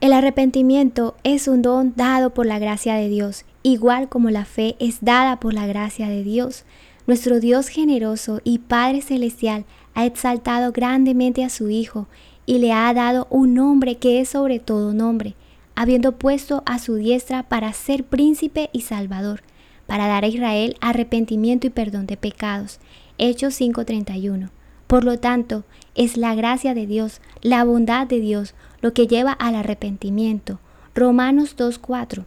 El 0.00 0.12
arrepentimiento 0.12 1.16
es 1.22 1.48
un 1.48 1.62
don 1.62 1.92
dado 1.94 2.30
por 2.30 2.46
la 2.46 2.58
gracia 2.58 2.94
de 2.94 3.08
Dios, 3.08 3.44
igual 3.62 4.08
como 4.08 4.30
la 4.30 4.44
fe 4.44 4.74
es 4.80 5.04
dada 5.04 5.38
por 5.38 5.54
la 5.54 5.66
gracia 5.66 6.08
de 6.08 6.24
Dios. 6.24 6.64
Nuestro 7.06 7.40
Dios 7.40 7.66
generoso 7.66 8.40
y 8.44 8.58
Padre 8.58 9.02
Celestial 9.02 9.64
ha 9.94 10.06
exaltado 10.06 10.70
grandemente 10.70 11.44
a 11.44 11.50
su 11.50 11.68
Hijo 11.68 12.06
y 12.46 12.58
le 12.58 12.72
ha 12.72 12.92
dado 12.94 13.26
un 13.28 13.54
nombre 13.54 13.96
que 13.96 14.20
es 14.20 14.28
sobre 14.28 14.60
todo 14.60 14.94
nombre, 14.94 15.34
habiendo 15.74 16.12
puesto 16.12 16.62
a 16.64 16.78
su 16.78 16.94
diestra 16.94 17.42
para 17.42 17.72
ser 17.72 18.04
príncipe 18.04 18.70
y 18.72 18.82
salvador, 18.82 19.42
para 19.86 20.06
dar 20.06 20.22
a 20.22 20.28
Israel 20.28 20.76
arrepentimiento 20.80 21.66
y 21.66 21.70
perdón 21.70 22.06
de 22.06 22.16
pecados. 22.16 22.78
Hechos 23.18 23.54
5:31. 23.60 24.50
Por 24.86 25.04
lo 25.04 25.18
tanto, 25.18 25.64
es 25.96 26.16
la 26.16 26.34
gracia 26.36 26.72
de 26.72 26.86
Dios, 26.86 27.20
la 27.40 27.64
bondad 27.64 28.06
de 28.06 28.20
Dios, 28.20 28.54
lo 28.80 28.92
que 28.92 29.08
lleva 29.08 29.32
al 29.32 29.56
arrepentimiento. 29.56 30.60
Romanos 30.94 31.56
2:4. 31.56 32.26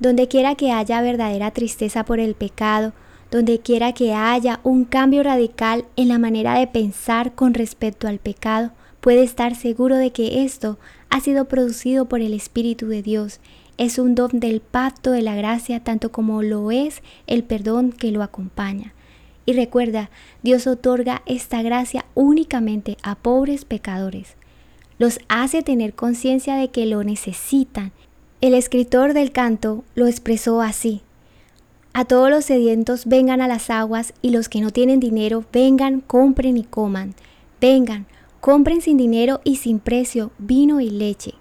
Donde 0.00 0.26
quiera 0.26 0.56
que 0.56 0.72
haya 0.72 1.00
verdadera 1.00 1.52
tristeza 1.52 2.04
por 2.04 2.18
el 2.18 2.34
pecado, 2.34 2.92
donde 3.30 3.58
quiera 3.60 3.92
que 3.92 4.14
haya 4.14 4.60
un 4.62 4.84
cambio 4.84 5.22
radical 5.22 5.84
en 5.96 6.08
la 6.08 6.18
manera 6.18 6.58
de 6.58 6.66
pensar 6.66 7.34
con 7.34 7.54
respecto 7.54 8.08
al 8.08 8.18
pecado, 8.18 8.70
puede 9.00 9.22
estar 9.22 9.54
seguro 9.54 9.96
de 9.96 10.10
que 10.12 10.44
esto 10.44 10.78
ha 11.10 11.20
sido 11.20 11.46
producido 11.46 12.06
por 12.06 12.20
el 12.20 12.32
Espíritu 12.34 12.88
de 12.88 13.02
Dios. 13.02 13.40
Es 13.76 13.98
un 13.98 14.14
don 14.14 14.40
del 14.40 14.60
pacto 14.60 15.10
de 15.12 15.22
la 15.22 15.36
gracia 15.36 15.84
tanto 15.84 16.10
como 16.10 16.42
lo 16.42 16.70
es 16.70 17.02
el 17.26 17.44
perdón 17.44 17.92
que 17.92 18.10
lo 18.10 18.22
acompaña. 18.22 18.94
Y 19.46 19.52
recuerda, 19.54 20.10
Dios 20.42 20.66
otorga 20.66 21.22
esta 21.24 21.62
gracia 21.62 22.04
únicamente 22.14 22.98
a 23.02 23.14
pobres 23.14 23.64
pecadores. 23.64 24.34
Los 24.98 25.20
hace 25.28 25.62
tener 25.62 25.94
conciencia 25.94 26.56
de 26.56 26.68
que 26.68 26.86
lo 26.86 27.04
necesitan. 27.04 27.92
El 28.40 28.52
escritor 28.52 29.14
del 29.14 29.32
canto 29.32 29.84
lo 29.94 30.06
expresó 30.06 30.60
así. 30.60 31.02
A 31.98 32.04
todos 32.04 32.30
los 32.30 32.44
sedientos 32.44 33.06
vengan 33.06 33.40
a 33.40 33.48
las 33.48 33.70
aguas 33.70 34.14
y 34.22 34.30
los 34.30 34.48
que 34.48 34.60
no 34.60 34.70
tienen 34.70 35.00
dinero 35.00 35.44
vengan, 35.52 36.00
compren 36.00 36.56
y 36.56 36.62
coman. 36.62 37.16
Vengan, 37.60 38.06
compren 38.40 38.80
sin 38.82 38.96
dinero 38.96 39.40
y 39.42 39.56
sin 39.56 39.80
precio 39.80 40.30
vino 40.38 40.80
y 40.80 40.90
leche. 40.90 41.34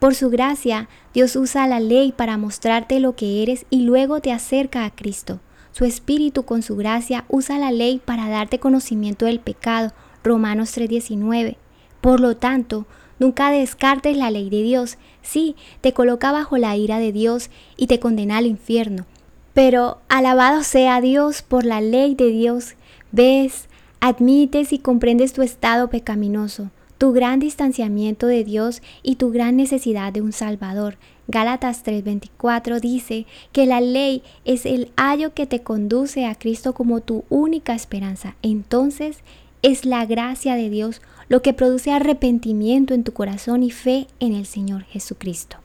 Por 0.00 0.14
su 0.14 0.28
gracia, 0.28 0.90
Dios 1.14 1.36
usa 1.36 1.66
la 1.66 1.80
ley 1.80 2.12
para 2.12 2.36
mostrarte 2.36 3.00
lo 3.00 3.16
que 3.16 3.42
eres 3.42 3.64
y 3.70 3.84
luego 3.84 4.20
te 4.20 4.30
acerca 4.30 4.84
a 4.84 4.90
Cristo. 4.94 5.40
Su 5.72 5.86
Espíritu 5.86 6.42
con 6.42 6.60
su 6.60 6.76
gracia 6.76 7.24
usa 7.30 7.58
la 7.58 7.72
ley 7.72 7.98
para 8.04 8.28
darte 8.28 8.58
conocimiento 8.58 9.24
del 9.24 9.40
pecado. 9.40 9.94
Romanos 10.22 10.70
3:19. 10.76 11.56
Por 12.02 12.20
lo 12.20 12.36
tanto, 12.36 12.84
nunca 13.18 13.50
descartes 13.50 14.18
la 14.18 14.30
ley 14.30 14.50
de 14.50 14.62
Dios. 14.62 14.98
Sí, 15.22 15.56
te 15.80 15.94
coloca 15.94 16.30
bajo 16.30 16.58
la 16.58 16.76
ira 16.76 16.98
de 16.98 17.10
Dios 17.10 17.48
y 17.78 17.86
te 17.86 18.00
condena 18.00 18.36
al 18.36 18.44
infierno. 18.44 19.06
Pero 19.54 19.98
alabado 20.08 20.64
sea 20.64 21.00
Dios 21.00 21.42
por 21.42 21.64
la 21.64 21.80
ley 21.80 22.16
de 22.16 22.28
Dios. 22.30 22.74
Ves, 23.12 23.68
admites 24.00 24.72
y 24.72 24.78
comprendes 24.78 25.32
tu 25.32 25.42
estado 25.42 25.88
pecaminoso, 25.88 26.70
tu 26.98 27.12
gran 27.12 27.38
distanciamiento 27.38 28.26
de 28.26 28.42
Dios 28.42 28.82
y 29.04 29.14
tu 29.14 29.30
gran 29.30 29.56
necesidad 29.56 30.12
de 30.12 30.22
un 30.22 30.32
Salvador. 30.32 30.98
Gálatas 31.28 31.84
3:24 31.84 32.80
dice 32.80 33.26
que 33.52 33.64
la 33.64 33.80
ley 33.80 34.22
es 34.44 34.66
el 34.66 34.90
ayo 34.96 35.32
que 35.32 35.46
te 35.46 35.62
conduce 35.62 36.26
a 36.26 36.34
Cristo 36.34 36.74
como 36.74 37.00
tu 37.00 37.24
única 37.30 37.74
esperanza. 37.74 38.34
Entonces 38.42 39.18
es 39.62 39.86
la 39.86 40.04
gracia 40.04 40.56
de 40.56 40.68
Dios 40.68 41.00
lo 41.28 41.42
que 41.42 41.54
produce 41.54 41.92
arrepentimiento 41.92 42.92
en 42.92 43.04
tu 43.04 43.12
corazón 43.12 43.62
y 43.62 43.70
fe 43.70 44.08
en 44.18 44.34
el 44.34 44.44
Señor 44.46 44.82
Jesucristo. 44.82 45.63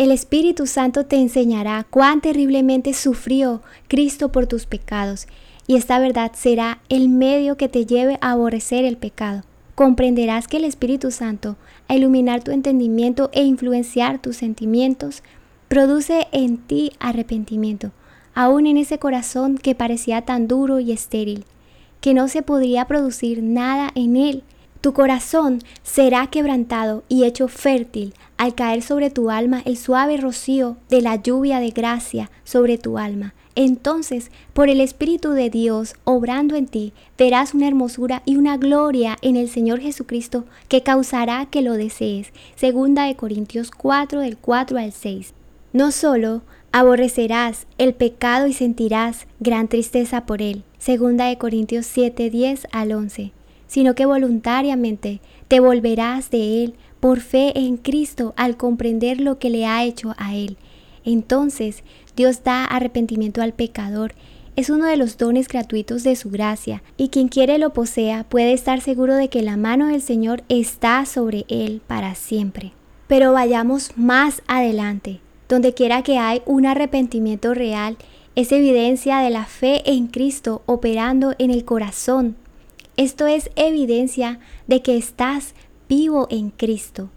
El 0.00 0.12
Espíritu 0.12 0.66
Santo 0.66 1.04
te 1.04 1.16
enseñará 1.16 1.84
cuán 1.90 2.22
terriblemente 2.22 2.94
sufrió 2.94 3.60
Cristo 3.86 4.32
por 4.32 4.46
tus 4.46 4.64
pecados, 4.64 5.26
y 5.66 5.76
esta 5.76 5.98
verdad 5.98 6.32
será 6.34 6.80
el 6.88 7.10
medio 7.10 7.58
que 7.58 7.68
te 7.68 7.84
lleve 7.84 8.16
a 8.22 8.30
aborrecer 8.30 8.86
el 8.86 8.96
pecado. 8.96 9.42
Comprenderás 9.74 10.48
que 10.48 10.56
el 10.56 10.64
Espíritu 10.64 11.10
Santo, 11.10 11.58
a 11.86 11.96
iluminar 11.96 12.42
tu 12.42 12.50
entendimiento 12.50 13.28
e 13.34 13.42
influenciar 13.42 14.22
tus 14.22 14.38
sentimientos, 14.38 15.22
produce 15.68 16.28
en 16.32 16.56
ti 16.56 16.92
arrepentimiento, 16.98 17.92
aún 18.34 18.66
en 18.66 18.78
ese 18.78 18.98
corazón 18.98 19.58
que 19.58 19.74
parecía 19.74 20.22
tan 20.22 20.48
duro 20.48 20.80
y 20.80 20.92
estéril, 20.92 21.44
que 22.00 22.14
no 22.14 22.28
se 22.28 22.40
podría 22.40 22.86
producir 22.86 23.42
nada 23.42 23.90
en 23.94 24.16
él. 24.16 24.44
Tu 24.80 24.94
corazón 24.94 25.58
será 25.82 26.28
quebrantado 26.28 27.04
y 27.10 27.24
hecho 27.24 27.48
fértil 27.48 28.14
al 28.40 28.54
caer 28.54 28.80
sobre 28.80 29.10
tu 29.10 29.28
alma 29.28 29.60
el 29.66 29.76
suave 29.76 30.16
rocío 30.16 30.78
de 30.88 31.02
la 31.02 31.16
lluvia 31.16 31.60
de 31.60 31.72
gracia 31.72 32.30
sobre 32.42 32.78
tu 32.78 32.96
alma. 32.96 33.34
Entonces, 33.54 34.30
por 34.54 34.70
el 34.70 34.80
Espíritu 34.80 35.32
de 35.32 35.50
Dios 35.50 35.92
obrando 36.04 36.56
en 36.56 36.66
ti, 36.66 36.94
verás 37.18 37.52
una 37.52 37.68
hermosura 37.68 38.22
y 38.24 38.38
una 38.38 38.56
gloria 38.56 39.18
en 39.20 39.36
el 39.36 39.50
Señor 39.50 39.80
Jesucristo 39.80 40.46
que 40.68 40.82
causará 40.82 41.48
que 41.50 41.60
lo 41.60 41.74
desees. 41.74 42.32
Segunda 42.56 43.04
de 43.04 43.14
Corintios 43.14 43.70
4 43.70 44.20
del 44.20 44.38
4 44.38 44.78
al 44.78 44.92
6. 44.92 45.34
No 45.74 45.92
solo 45.92 46.40
aborrecerás 46.72 47.66
el 47.76 47.92
pecado 47.92 48.46
y 48.46 48.54
sentirás 48.54 49.26
gran 49.40 49.68
tristeza 49.68 50.24
por 50.24 50.40
él. 50.40 50.64
Segunda 50.78 51.26
de 51.26 51.36
Corintios 51.36 51.84
7 51.84 52.30
10 52.30 52.68
al 52.72 52.92
11 52.92 53.32
sino 53.70 53.94
que 53.94 54.04
voluntariamente 54.04 55.20
te 55.46 55.60
volverás 55.60 56.32
de 56.32 56.64
Él 56.64 56.74
por 57.00 57.20
fe 57.20 57.58
en 57.58 57.76
Cristo 57.76 58.34
al 58.36 58.56
comprender 58.56 59.20
lo 59.20 59.38
que 59.38 59.50
le 59.50 59.66
ha 59.66 59.84
hecho 59.84 60.14
a 60.18 60.34
Él. 60.34 60.56
Entonces 61.04 61.82
Dios 62.14 62.44
da 62.44 62.64
arrepentimiento 62.64 63.42
al 63.42 63.54
pecador. 63.54 64.14
Es 64.56 64.68
uno 64.70 64.84
de 64.84 64.96
los 64.96 65.16
dones 65.16 65.48
gratuitos 65.48 66.02
de 66.02 66.16
su 66.16 66.28
gracia, 66.28 66.82
y 66.96 67.08
quien 67.08 67.28
quiere 67.28 67.58
lo 67.58 67.72
posea 67.72 68.24
puede 68.24 68.52
estar 68.52 68.80
seguro 68.80 69.14
de 69.14 69.28
que 69.28 69.42
la 69.42 69.56
mano 69.56 69.88
del 69.88 70.02
Señor 70.02 70.42
está 70.48 71.06
sobre 71.06 71.46
él 71.48 71.80
para 71.86 72.14
siempre. 72.14 72.72
Pero 73.06 73.32
vayamos 73.32 73.92
más 73.96 74.42
adelante. 74.46 75.20
Donde 75.48 75.72
quiera 75.72 76.02
que 76.02 76.18
hay 76.18 76.42
un 76.46 76.66
arrepentimiento 76.66 77.54
real, 77.54 77.96
es 78.34 78.52
evidencia 78.52 79.20
de 79.20 79.30
la 79.30 79.46
fe 79.46 79.82
en 79.90 80.08
Cristo 80.08 80.62
operando 80.66 81.34
en 81.38 81.50
el 81.50 81.64
corazón 81.64 82.36
esto 83.00 83.26
es 83.26 83.48
evidencia 83.56 84.40
de 84.66 84.82
que 84.82 84.98
estás 84.98 85.54
vivo 85.90 86.28
en 86.30 86.50
Cristo. 86.50 87.10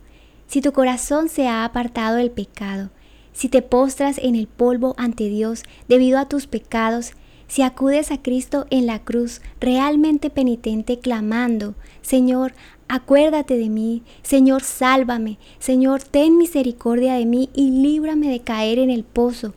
Si 0.48 0.60
tu 0.60 0.74
corazón 0.74 1.30
se 1.30 1.48
ha 1.48 1.64
apartado 1.64 2.18
del 2.18 2.32
pecado, 2.32 2.90
si 3.32 3.48
te 3.48 3.62
postras 3.62 4.18
en 4.18 4.36
el 4.36 4.48
polvo 4.48 4.96
ante 4.98 5.30
Dios 5.30 5.62
debido 5.88 6.18
a 6.18 6.28
tus 6.28 6.48
pecados, 6.48 7.12
si 7.48 7.62
acudes 7.62 8.10
a 8.10 8.24
Cristo 8.24 8.66
en 8.72 8.88
la 8.88 8.98
cruz 8.98 9.42
realmente 9.62 10.32
penitente 10.32 10.98
clamando, 10.98 11.76
Señor, 12.02 12.56
acuérdate 12.88 13.58
de 13.58 13.70
mí, 13.70 14.02
Señor, 14.24 14.64
sálvame, 14.64 15.38
Señor, 15.60 16.02
ten 16.02 16.40
misericordia 16.40 17.14
de 17.14 17.28
mí 17.28 17.52
y 17.54 17.70
líbrame 17.70 18.28
de 18.28 18.40
caer 18.40 18.80
en 18.80 18.90
el 18.90 19.04
pozo. 19.04 19.54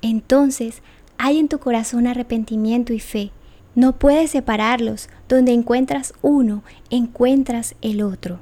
Entonces 0.00 0.82
hay 1.18 1.38
en 1.38 1.48
tu 1.48 1.58
corazón 1.58 2.06
arrepentimiento 2.06 2.94
y 2.94 3.00
fe. 3.00 3.30
No 3.74 3.98
puedes 3.98 4.30
separarlos. 4.30 5.10
Donde 5.28 5.52
encuentras 5.52 6.14
uno, 6.22 6.62
encuentras 6.90 7.74
el 7.82 8.02
otro. 8.02 8.38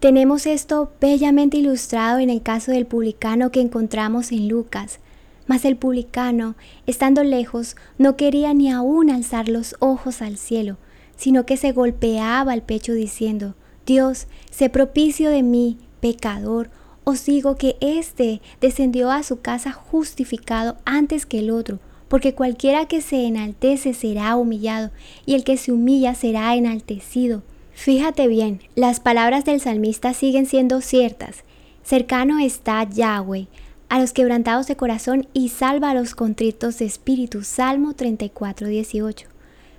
Tenemos 0.00 0.46
esto 0.46 0.92
bellamente 1.00 1.56
ilustrado 1.56 2.18
en 2.18 2.28
el 2.28 2.42
caso 2.42 2.70
del 2.70 2.84
publicano 2.84 3.50
que 3.50 3.62
encontramos 3.62 4.30
en 4.30 4.46
Lucas. 4.46 5.00
Mas 5.46 5.64
el 5.64 5.76
publicano, 5.76 6.54
estando 6.86 7.24
lejos, 7.24 7.76
no 7.96 8.14
quería 8.14 8.52
ni 8.52 8.70
aún 8.70 9.08
alzar 9.08 9.48
los 9.48 9.74
ojos 9.78 10.20
al 10.20 10.36
cielo, 10.36 10.76
sino 11.16 11.46
que 11.46 11.56
se 11.56 11.72
golpeaba 11.72 12.52
el 12.52 12.60
pecho 12.60 12.92
diciendo, 12.92 13.54
Dios, 13.86 14.26
sé 14.50 14.68
propicio 14.68 15.30
de 15.30 15.42
mí, 15.42 15.78
pecador. 16.00 16.68
Os 17.04 17.24
digo 17.24 17.56
que 17.56 17.76
éste 17.80 18.42
descendió 18.60 19.10
a 19.10 19.22
su 19.22 19.40
casa 19.40 19.72
justificado 19.72 20.76
antes 20.84 21.24
que 21.24 21.38
el 21.38 21.50
otro, 21.50 21.78
porque 22.08 22.34
cualquiera 22.34 22.86
que 22.86 23.00
se 23.00 23.24
enaltece 23.24 23.94
será 23.94 24.36
humillado, 24.36 24.90
y 25.24 25.34
el 25.34 25.44
que 25.44 25.56
se 25.56 25.72
humilla 25.72 26.14
será 26.14 26.54
enaltecido. 26.54 27.42
Fíjate 27.76 28.26
bien, 28.26 28.62
las 28.74 29.00
palabras 29.00 29.44
del 29.44 29.60
salmista 29.60 30.14
siguen 30.14 30.46
siendo 30.46 30.80
ciertas. 30.80 31.44
Cercano 31.84 32.38
está 32.38 32.82
Yahweh 32.82 33.48
a 33.90 34.00
los 34.00 34.14
quebrantados 34.14 34.66
de 34.66 34.76
corazón 34.76 35.28
y 35.34 35.50
salva 35.50 35.90
a 35.90 35.94
los 35.94 36.14
contritos 36.14 36.78
de 36.78 36.86
espíritu. 36.86 37.44
Salmo 37.44 37.92
34, 37.92 38.66
18. 38.66 39.28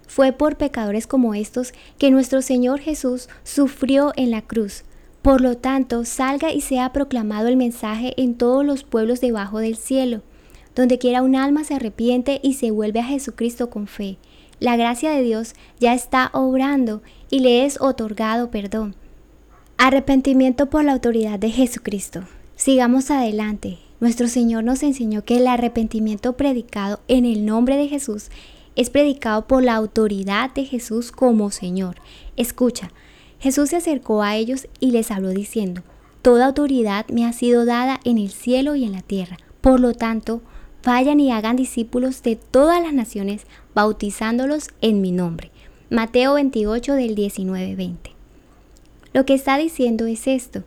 Fue 0.08 0.32
por 0.32 0.58
pecadores 0.58 1.08
como 1.08 1.34
estos 1.34 1.74
que 1.98 2.12
nuestro 2.12 2.44
Señor 2.44 2.80
Jesús 2.80 3.30
sufrió 3.44 4.14
en 4.16 4.30
la 4.30 4.44
cruz. 4.44 4.84
Por 5.24 5.42
lo 5.42 5.58
tanto, 5.58 6.06
salga 6.06 6.54
y 6.54 6.62
sea 6.62 6.94
proclamado 6.94 7.48
el 7.48 7.58
mensaje 7.58 8.14
en 8.16 8.36
todos 8.36 8.64
los 8.64 8.84
pueblos 8.84 9.22
debajo 9.22 9.58
del 9.58 9.76
cielo. 9.76 10.22
Donde 10.76 11.00
quiera 11.00 11.24
un 11.24 11.36
alma 11.36 11.64
se 11.64 11.74
arrepiente 11.74 12.40
y 12.44 12.54
se 12.54 12.70
vuelve 12.70 13.00
a 13.00 13.06
Jesucristo 13.06 13.72
con 13.72 13.88
fe. 13.88 14.18
La 14.60 14.76
gracia 14.76 15.12
de 15.12 15.22
Dios 15.22 15.54
ya 15.80 15.94
está 15.94 16.32
obrando 16.34 17.04
y 17.30 17.42
le 17.42 17.66
es 17.66 17.80
otorgado 17.80 18.50
perdón. 18.50 18.96
Arrepentimiento 19.78 20.70
por 20.70 20.84
la 20.84 20.94
autoridad 20.94 21.38
de 21.38 21.52
Jesucristo. 21.52 22.24
Sigamos 22.56 23.12
adelante. 23.12 23.78
Nuestro 24.00 24.28
Señor 24.28 24.64
nos 24.64 24.82
enseñó 24.82 25.24
que 25.24 25.38
el 25.38 25.48
arrepentimiento 25.48 26.34
predicado 26.34 27.00
en 27.08 27.26
el 27.26 27.46
nombre 27.46 27.78
de 27.78 27.88
Jesús 27.88 28.30
es 28.76 28.90
predicado 28.90 29.46
por 29.48 29.64
la 29.64 29.76
autoridad 29.76 30.52
de 30.54 30.66
Jesús 30.66 31.12
como 31.12 31.52
Señor. 31.52 31.98
Escucha, 32.36 32.92
Jesús 33.40 33.70
se 33.70 33.76
acercó 33.76 34.24
a 34.24 34.36
ellos 34.36 34.68
y 34.80 34.92
les 34.92 35.12
habló 35.12 35.30
diciendo, 35.30 35.84
Toda 36.24 36.48
autoridad 36.48 37.08
me 37.10 37.26
ha 37.26 37.34
sido 37.34 37.66
dada 37.66 38.00
en 38.04 38.18
el 38.18 38.32
cielo 38.32 38.76
y 38.76 38.84
en 38.84 38.92
la 38.92 39.02
tierra. 39.02 39.38
Por 39.62 39.80
lo 39.80 39.94
tanto, 39.94 40.42
vayan 40.84 41.20
y 41.20 41.32
hagan 41.32 41.56
discípulos 41.56 42.24
de 42.24 42.36
todas 42.36 42.82
las 42.82 42.94
naciones, 42.94 43.46
bautizándolos 43.76 44.70
en 44.82 45.02
mi 45.02 45.12
nombre. 45.12 45.52
Mateo 45.90 46.34
28 46.34 46.94
del 46.94 47.16
19-20. 47.16 47.96
Lo 49.14 49.26
que 49.26 49.34
está 49.34 49.58
diciendo 49.58 50.06
es 50.06 50.28
esto. 50.28 50.64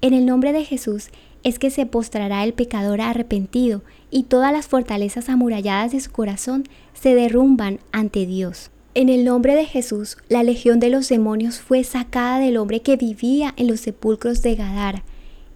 En 0.00 0.14
el 0.14 0.26
nombre 0.26 0.52
de 0.52 0.64
Jesús 0.64 1.10
es 1.42 1.58
que 1.58 1.70
se 1.70 1.86
postrará 1.86 2.44
el 2.44 2.54
pecador 2.54 3.00
arrepentido 3.00 3.82
y 4.10 4.24
todas 4.24 4.52
las 4.52 4.66
fortalezas 4.66 5.28
amuralladas 5.28 5.92
de 5.92 6.00
su 6.00 6.10
corazón 6.10 6.64
se 6.92 7.14
derrumban 7.14 7.80
ante 7.92 8.26
Dios. 8.26 8.70
En 8.94 9.08
el 9.08 9.24
nombre 9.24 9.54
de 9.54 9.64
Jesús, 9.64 10.18
la 10.28 10.42
legión 10.42 10.80
de 10.80 10.90
los 10.90 11.08
demonios 11.08 11.58
fue 11.58 11.82
sacada 11.84 12.38
del 12.38 12.56
hombre 12.56 12.80
que 12.80 12.96
vivía 12.96 13.52
en 13.56 13.66
los 13.66 13.80
sepulcros 13.80 14.42
de 14.42 14.54
Gadara 14.54 15.04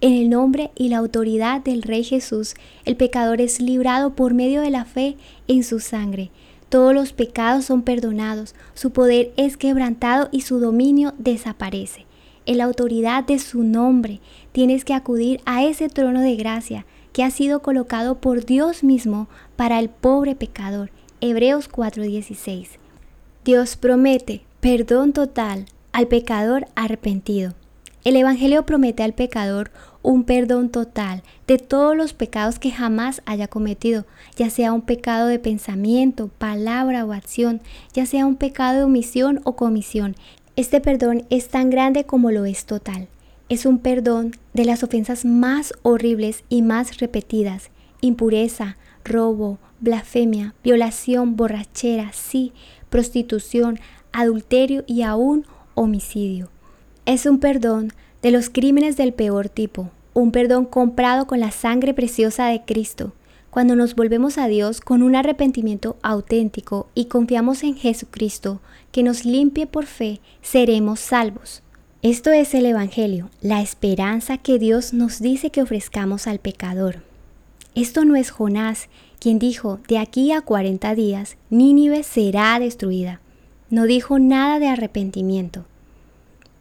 en 0.01 0.13
el 0.13 0.29
nombre 0.29 0.71
y 0.75 0.89
la 0.89 0.97
autoridad 0.97 1.61
del 1.61 1.81
Rey 1.81 2.03
Jesús, 2.03 2.55
el 2.85 2.95
pecador 2.95 3.41
es 3.41 3.59
librado 3.59 4.15
por 4.15 4.33
medio 4.33 4.61
de 4.61 4.69
la 4.69 4.85
fe 4.85 5.17
en 5.47 5.63
su 5.63 5.79
sangre. 5.79 6.31
Todos 6.69 6.93
los 6.93 7.13
pecados 7.13 7.65
son 7.65 7.81
perdonados, 7.81 8.55
su 8.75 8.91
poder 8.91 9.33
es 9.35 9.57
quebrantado 9.57 10.29
y 10.31 10.41
su 10.41 10.59
dominio 10.59 11.13
desaparece. 11.17 12.05
En 12.45 12.59
la 12.59 12.63
autoridad 12.63 13.25
de 13.25 13.39
su 13.39 13.63
nombre 13.63 14.21
tienes 14.53 14.85
que 14.85 14.93
acudir 14.93 15.41
a 15.45 15.63
ese 15.63 15.89
trono 15.89 16.21
de 16.21 16.35
gracia 16.35 16.85
que 17.11 17.23
ha 17.23 17.31
sido 17.31 17.61
colocado 17.61 18.21
por 18.21 18.45
Dios 18.45 18.83
mismo 18.83 19.27
para 19.55 19.79
el 19.79 19.89
pobre 19.89 20.35
pecador. 20.35 20.91
Hebreos 21.21 21.67
4:16. 21.69 22.79
Dios 23.43 23.75
promete 23.75 24.43
perdón 24.61 25.11
total 25.11 25.65
al 25.91 26.07
pecador 26.07 26.67
arrepentido. 26.75 27.53
El 28.05 28.15
Evangelio 28.15 28.65
promete 28.65 29.03
al 29.03 29.13
pecador 29.13 29.71
un 30.01 30.23
perdón 30.23 30.69
total 30.69 31.23
de 31.47 31.57
todos 31.57 31.95
los 31.95 32.13
pecados 32.13 32.59
que 32.59 32.71
jamás 32.71 33.21
haya 33.25 33.47
cometido, 33.47 34.05
ya 34.35 34.49
sea 34.49 34.73
un 34.73 34.81
pecado 34.81 35.27
de 35.27 35.39
pensamiento, 35.39 36.29
palabra 36.37 37.05
o 37.05 37.13
acción, 37.13 37.61
ya 37.93 38.05
sea 38.05 38.25
un 38.25 38.35
pecado 38.35 38.77
de 38.77 38.83
omisión 38.83 39.41
o 39.43 39.55
comisión. 39.55 40.15
Este 40.55 40.79
perdón 40.79 41.25
es 41.29 41.49
tan 41.49 41.69
grande 41.69 42.05
como 42.05 42.31
lo 42.31 42.45
es 42.45 42.65
total. 42.65 43.07
Es 43.49 43.65
un 43.65 43.79
perdón 43.79 44.35
de 44.53 44.65
las 44.65 44.83
ofensas 44.83 45.25
más 45.25 45.73
horribles 45.81 46.43
y 46.49 46.61
más 46.61 46.99
repetidas, 46.99 47.71
impureza, 48.01 48.77
robo, 49.03 49.57
blasfemia, 49.79 50.53
violación, 50.63 51.35
borrachera, 51.35 52.11
sí, 52.13 52.53
prostitución, 52.89 53.79
adulterio 54.11 54.83
y 54.87 55.01
aún 55.01 55.45
homicidio. 55.75 56.49
Es 57.05 57.25
un 57.25 57.39
perdón 57.39 57.93
de 58.21 58.31
los 58.31 58.49
crímenes 58.49 58.97
del 58.97 59.13
peor 59.13 59.49
tipo, 59.49 59.89
un 60.13 60.31
perdón 60.31 60.65
comprado 60.65 61.27
con 61.27 61.39
la 61.39 61.51
sangre 61.51 61.93
preciosa 61.93 62.47
de 62.47 62.63
Cristo. 62.63 63.13
Cuando 63.49 63.75
nos 63.75 63.95
volvemos 63.95 64.37
a 64.37 64.47
Dios 64.47 64.81
con 64.81 65.01
un 65.01 65.15
arrepentimiento 65.15 65.97
auténtico 66.01 66.87
y 66.93 67.05
confiamos 67.05 67.63
en 67.63 67.75
Jesucristo, 67.75 68.61
que 68.91 69.03
nos 69.03 69.25
limpie 69.25 69.65
por 69.65 69.85
fe, 69.85 70.19
seremos 70.41 70.99
salvos. 70.99 71.63
Esto 72.01 72.31
es 72.31 72.53
el 72.53 72.65
Evangelio, 72.65 73.29
la 73.41 73.61
esperanza 73.61 74.37
que 74.37 74.59
Dios 74.59 74.93
nos 74.93 75.19
dice 75.19 75.49
que 75.49 75.61
ofrezcamos 75.61 76.27
al 76.27 76.39
pecador. 76.39 77.03
Esto 77.75 78.05
no 78.05 78.15
es 78.15 78.31
Jonás, 78.31 78.87
quien 79.19 79.39
dijo, 79.39 79.79
de 79.87 79.97
aquí 79.97 80.31
a 80.31 80.41
40 80.41 80.95
días, 80.95 81.37
Nínive 81.49 82.03
será 82.03 82.59
destruida. 82.59 83.19
No 83.69 83.85
dijo 83.85 84.17
nada 84.17 84.59
de 84.59 84.67
arrepentimiento. 84.67 85.65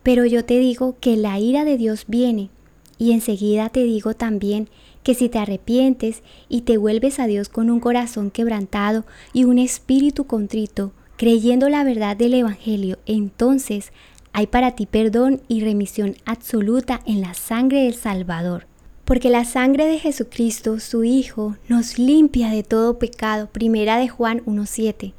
Pero 0.08 0.24
yo 0.24 0.42
te 0.42 0.58
digo 0.58 0.96
que 1.00 1.18
la 1.18 1.38
ira 1.38 1.66
de 1.66 1.76
Dios 1.76 2.06
viene, 2.08 2.48
y 2.96 3.12
enseguida 3.12 3.68
te 3.68 3.82
digo 3.82 4.14
también 4.14 4.70
que 5.02 5.12
si 5.12 5.28
te 5.28 5.38
arrepientes 5.38 6.22
y 6.48 6.62
te 6.62 6.78
vuelves 6.78 7.18
a 7.18 7.26
Dios 7.26 7.50
con 7.50 7.68
un 7.68 7.78
corazón 7.78 8.30
quebrantado 8.30 9.04
y 9.34 9.44
un 9.44 9.58
espíritu 9.58 10.24
contrito, 10.24 10.92
creyendo 11.18 11.68
la 11.68 11.84
verdad 11.84 12.16
del 12.16 12.32
Evangelio, 12.32 12.96
entonces 13.04 13.92
hay 14.32 14.46
para 14.46 14.70
ti 14.70 14.86
perdón 14.86 15.42
y 15.46 15.60
remisión 15.60 16.16
absoluta 16.24 17.02
en 17.04 17.20
la 17.20 17.34
sangre 17.34 17.82
del 17.82 17.94
Salvador. 17.94 18.66
Porque 19.04 19.28
la 19.28 19.44
sangre 19.44 19.84
de 19.84 19.98
Jesucristo, 19.98 20.80
su 20.80 21.04
Hijo, 21.04 21.58
nos 21.68 21.98
limpia 21.98 22.48
de 22.48 22.62
todo 22.62 22.98
pecado. 22.98 23.50
Primera 23.52 23.98
de 23.98 24.08
Juan 24.08 24.42
1.7. 24.46 25.12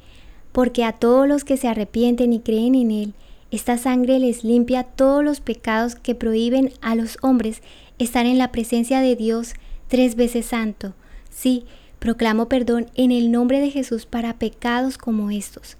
Porque 0.50 0.82
a 0.82 0.94
todos 0.94 1.28
los 1.28 1.44
que 1.44 1.56
se 1.56 1.68
arrepienten 1.68 2.32
y 2.32 2.40
creen 2.40 2.74
en 2.74 2.90
Él, 2.90 3.14
esta 3.50 3.78
sangre 3.78 4.18
les 4.18 4.44
limpia 4.44 4.84
todos 4.84 5.24
los 5.24 5.40
pecados 5.40 5.96
que 5.96 6.14
prohíben 6.14 6.72
a 6.80 6.94
los 6.94 7.18
hombres 7.20 7.62
estar 7.98 8.24
en 8.26 8.38
la 8.38 8.52
presencia 8.52 9.00
de 9.00 9.16
Dios 9.16 9.54
tres 9.88 10.14
veces 10.14 10.46
santo. 10.46 10.94
Sí, 11.30 11.64
proclamo 11.98 12.48
perdón 12.48 12.86
en 12.94 13.10
el 13.10 13.32
nombre 13.32 13.60
de 13.60 13.70
Jesús 13.70 14.06
para 14.06 14.38
pecados 14.38 14.98
como 14.98 15.30
estos. 15.30 15.76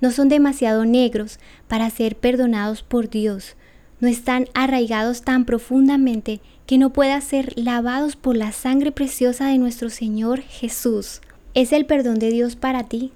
No 0.00 0.10
son 0.10 0.28
demasiado 0.28 0.84
negros 0.84 1.38
para 1.66 1.88
ser 1.88 2.16
perdonados 2.16 2.82
por 2.82 3.08
Dios. 3.08 3.56
No 4.00 4.08
están 4.08 4.48
arraigados 4.52 5.22
tan 5.22 5.46
profundamente 5.46 6.40
que 6.66 6.76
no 6.76 6.92
puedan 6.92 7.22
ser 7.22 7.52
lavados 7.56 8.16
por 8.16 8.36
la 8.36 8.52
sangre 8.52 8.92
preciosa 8.92 9.46
de 9.46 9.56
nuestro 9.56 9.88
Señor 9.88 10.42
Jesús. 10.42 11.22
Es 11.54 11.72
el 11.72 11.86
perdón 11.86 12.18
de 12.18 12.30
Dios 12.30 12.56
para 12.56 12.84
ti. 12.84 13.12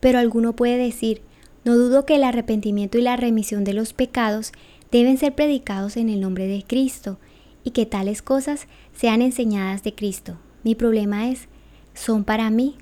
Pero 0.00 0.18
alguno 0.18 0.54
puede 0.54 0.78
decir, 0.78 1.22
no 1.64 1.76
dudo 1.76 2.04
que 2.04 2.16
el 2.16 2.24
arrepentimiento 2.24 2.98
y 2.98 3.02
la 3.02 3.16
remisión 3.16 3.64
de 3.64 3.72
los 3.72 3.92
pecados 3.92 4.52
deben 4.90 5.18
ser 5.18 5.34
predicados 5.34 5.96
en 5.96 6.08
el 6.08 6.20
nombre 6.20 6.46
de 6.46 6.62
Cristo 6.62 7.18
y 7.64 7.70
que 7.70 7.86
tales 7.86 8.22
cosas 8.22 8.66
sean 8.94 9.22
enseñadas 9.22 9.82
de 9.82 9.94
Cristo. 9.94 10.38
Mi 10.64 10.74
problema 10.74 11.28
es, 11.28 11.48
¿son 11.94 12.24
para 12.24 12.50
mí? 12.50 12.76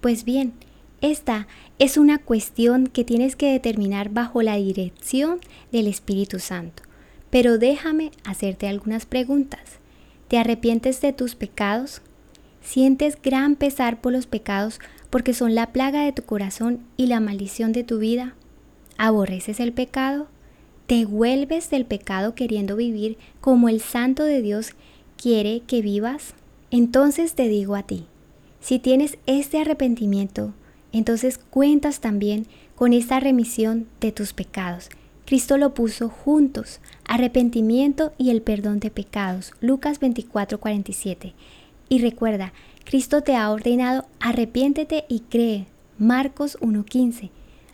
Pues 0.00 0.24
bien, 0.24 0.52
esta 1.00 1.46
es 1.78 1.96
una 1.96 2.18
cuestión 2.18 2.86
que 2.86 3.04
tienes 3.04 3.36
que 3.36 3.52
determinar 3.52 4.10
bajo 4.10 4.42
la 4.42 4.56
dirección 4.56 5.40
del 5.72 5.86
Espíritu 5.86 6.38
Santo. 6.38 6.82
Pero 7.30 7.58
déjame 7.58 8.12
hacerte 8.24 8.68
algunas 8.68 9.04
preguntas. 9.04 9.60
¿Te 10.28 10.38
arrepientes 10.38 11.00
de 11.00 11.12
tus 11.12 11.34
pecados? 11.34 12.00
¿Sientes 12.62 13.20
gran 13.20 13.56
pesar 13.56 14.00
por 14.00 14.12
los 14.12 14.26
pecados 14.26 14.80
porque 15.10 15.34
son 15.34 15.54
la 15.54 15.72
plaga 15.72 16.02
de 16.02 16.12
tu 16.12 16.22
corazón 16.22 16.80
y 16.96 17.06
la 17.06 17.20
maldición 17.20 17.72
de 17.72 17.84
tu 17.84 17.98
vida. 17.98 18.34
¿Aborreces 18.98 19.60
el 19.60 19.72
pecado? 19.72 20.28
¿Te 20.86 21.04
vuelves 21.04 21.70
del 21.70 21.84
pecado 21.84 22.34
queriendo 22.34 22.76
vivir 22.76 23.18
como 23.40 23.68
el 23.68 23.80
Santo 23.80 24.24
de 24.24 24.42
Dios 24.42 24.72
quiere 25.16 25.60
que 25.60 25.82
vivas? 25.82 26.34
Entonces 26.70 27.34
te 27.34 27.48
digo 27.48 27.74
a 27.76 27.82
ti, 27.82 28.06
si 28.60 28.78
tienes 28.78 29.18
este 29.26 29.60
arrepentimiento, 29.60 30.52
entonces 30.92 31.38
cuentas 31.38 32.00
también 32.00 32.46
con 32.74 32.92
esta 32.92 33.20
remisión 33.20 33.86
de 34.00 34.12
tus 34.12 34.32
pecados. 34.32 34.88
Cristo 35.24 35.58
lo 35.58 35.74
puso 35.74 36.08
juntos, 36.08 36.80
arrepentimiento 37.04 38.12
y 38.16 38.30
el 38.30 38.42
perdón 38.42 38.78
de 38.78 38.90
pecados. 38.90 39.52
Lucas 39.60 40.00
24:47. 40.00 41.34
Y 41.88 41.98
recuerda, 41.98 42.52
Cristo 42.86 43.20
te 43.20 43.34
ha 43.34 43.50
ordenado, 43.50 44.06
arrepiéntete 44.20 45.06
y 45.08 45.20
cree. 45.28 45.66
Marcos 45.98 46.56
1.15. 46.60 47.30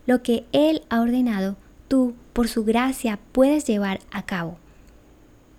Lo 0.07 0.23
que 0.23 0.47
Él 0.53 0.85
ha 0.89 1.03
ordenado, 1.03 1.57
tú, 1.87 2.15
por 2.33 2.49
su 2.49 2.65
gracia, 2.65 3.19
puedes 3.33 3.67
llevar 3.67 4.01
a 4.11 4.23
cabo. 4.23 4.57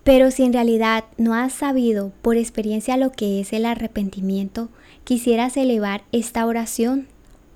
Pero 0.03 0.31
si 0.31 0.43
en 0.43 0.53
realidad 0.53 1.03
no 1.19 1.35
has 1.35 1.53
sabido 1.53 2.11
por 2.23 2.35
experiencia 2.35 2.97
lo 2.97 3.11
que 3.11 3.39
es 3.39 3.53
el 3.53 3.67
arrepentimiento, 3.67 4.69
quisieras 5.03 5.55
elevar 5.55 6.01
esta 6.11 6.47
oración. 6.47 7.05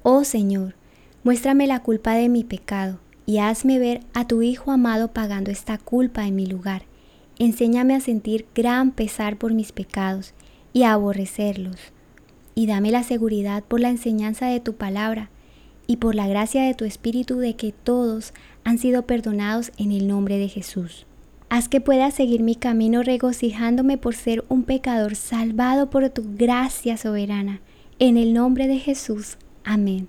Oh 0.03 0.23
Señor, 0.23 0.75
muéstrame 1.23 1.65
la 1.65 1.81
culpa 1.81 2.13
de 2.13 2.29
mi 2.29 2.43
pecado 2.43 2.99
y 3.25 3.39
hazme 3.39 3.79
ver 3.79 4.01
a 4.13 4.27
tu 4.27 4.43
Hijo 4.43 4.71
amado 4.71 5.07
pagando 5.13 5.49
esta 5.49 5.79
culpa 5.79 6.27
en 6.27 6.36
mi 6.36 6.45
lugar. 6.45 6.83
Enséñame 7.39 7.95
a 7.95 8.01
sentir 8.01 8.45
gran 8.53 8.91
pesar 8.91 9.38
por 9.38 9.55
mis 9.55 9.71
pecados 9.71 10.36
y 10.78 10.84
a 10.84 10.94
aborrecerlos. 10.94 11.78
Y 12.54 12.68
dame 12.68 12.92
la 12.92 13.02
seguridad 13.02 13.63
por 13.63 13.80
la 13.80 13.90
enseñanza 13.90 14.46
de 14.46 14.60
tu 14.60 14.76
palabra 14.76 15.32
y 15.88 15.98
por 15.98 16.13
la 16.13 16.28
gracia 16.28 16.62
de 16.62 16.76
tu 16.76 16.86
Espíritu 16.86 17.40
de 17.40 17.56
que 17.56 17.72
todos 17.72 18.32
han 18.63 18.78
sido 18.78 19.08
perdonados 19.08 19.72
en 19.80 19.92
el 19.92 20.08
nombre 20.08 20.38
de 20.38 20.50
Jesús. 20.50 21.08
Haz 21.50 21.68
que 21.68 21.82
pueda 21.82 22.12
seguir 22.12 22.44
mi 22.44 22.54
camino 22.54 23.02
regocijándome 23.02 23.98
por 23.98 24.13
ser 24.13 24.46
un 24.50 24.62
pecador 24.62 25.16
salvado 25.16 25.90
por 25.90 26.08
tu 26.12 26.24
gracia 26.36 26.96
soberana. 26.96 27.60
En 27.98 28.16
el 28.16 28.36
nombre 28.36 28.68
de 28.68 28.78
Jesús. 28.78 29.38
Amén. 29.63 30.08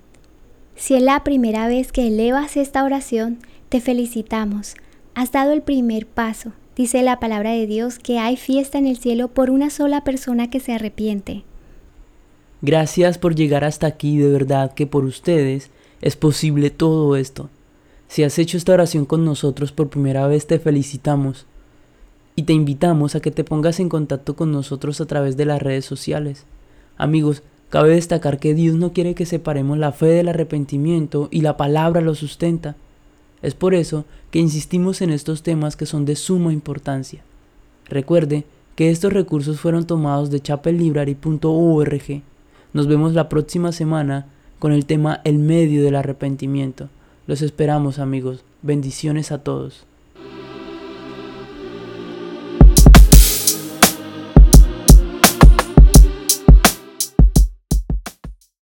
Si 0.76 0.92
es 0.94 1.02
la 1.02 1.24
primera 1.24 1.66
vez 1.66 1.92
que 1.92 2.08
elevas 2.08 2.58
esta 2.58 2.84
oración, 2.84 3.38
te 3.70 3.80
felicitamos. 3.80 4.74
Has 5.14 5.32
dado 5.32 5.52
el 5.52 5.62
primer 5.62 6.06
paso. 6.06 6.52
Dice 6.78 7.02
la 7.02 7.18
palabra 7.18 7.50
de 7.50 7.66
Dios 7.66 7.98
que 7.98 8.20
hay 8.20 8.36
fiesta 8.36 8.78
en 8.78 8.86
el 8.86 8.98
cielo 8.98 9.26
por 9.26 9.50
una 9.50 9.68
sola 9.68 10.04
persona 10.04 10.48
que 10.48 10.60
se 10.60 10.72
arrepiente. 10.72 11.42
Gracias 12.62 13.18
por 13.18 13.34
llegar 13.34 13.64
hasta 13.64 13.88
aquí, 13.88 14.16
de 14.16 14.30
verdad 14.30 14.72
que 14.74 14.86
por 14.86 15.04
ustedes 15.04 15.72
es 16.00 16.14
posible 16.14 16.70
todo 16.70 17.16
esto. 17.16 17.50
Si 18.06 18.22
has 18.22 18.38
hecho 18.38 18.56
esta 18.56 18.74
oración 18.74 19.06
con 19.06 19.24
nosotros 19.24 19.72
por 19.72 19.88
primera 19.88 20.28
vez, 20.28 20.46
te 20.46 20.60
felicitamos 20.60 21.46
y 22.36 22.44
te 22.44 22.52
invitamos 22.52 23.16
a 23.16 23.20
que 23.20 23.32
te 23.32 23.42
pongas 23.42 23.80
en 23.80 23.88
contacto 23.88 24.36
con 24.36 24.52
nosotros 24.52 25.00
a 25.00 25.06
través 25.06 25.36
de 25.36 25.46
las 25.46 25.60
redes 25.60 25.84
sociales. 25.84 26.44
Amigos, 26.96 27.42
cabe 27.70 27.90
destacar 27.90 28.38
que 28.38 28.54
Dios 28.54 28.76
no 28.76 28.92
quiere 28.92 29.16
que 29.16 29.26
separemos 29.26 29.78
la 29.78 29.90
fe 29.90 30.06
del 30.06 30.28
arrepentimiento 30.28 31.26
y 31.32 31.40
la 31.40 31.56
palabra 31.56 32.00
lo 32.02 32.14
sustenta. 32.14 32.76
Es 33.42 33.54
por 33.54 33.74
eso 33.74 34.04
que 34.30 34.38
insistimos 34.38 35.00
en 35.00 35.10
estos 35.10 35.42
temas 35.42 35.76
que 35.76 35.86
son 35.86 36.04
de 36.04 36.16
suma 36.16 36.52
importancia. 36.52 37.22
Recuerde 37.86 38.44
que 38.76 38.90
estos 38.90 39.12
recursos 39.12 39.58
fueron 39.58 39.86
tomados 39.86 40.30
de 40.30 40.40
chapellibrary.org. 40.40 42.22
Nos 42.72 42.86
vemos 42.86 43.14
la 43.14 43.28
próxima 43.28 43.72
semana 43.72 44.26
con 44.58 44.72
el 44.72 44.86
tema 44.86 45.20
El 45.24 45.38
medio 45.38 45.82
del 45.82 45.96
arrepentimiento. 45.96 46.88
Los 47.26 47.42
esperamos 47.42 47.98
amigos. 47.98 48.44
Bendiciones 48.62 49.32
a 49.32 49.38
todos. 49.38 49.87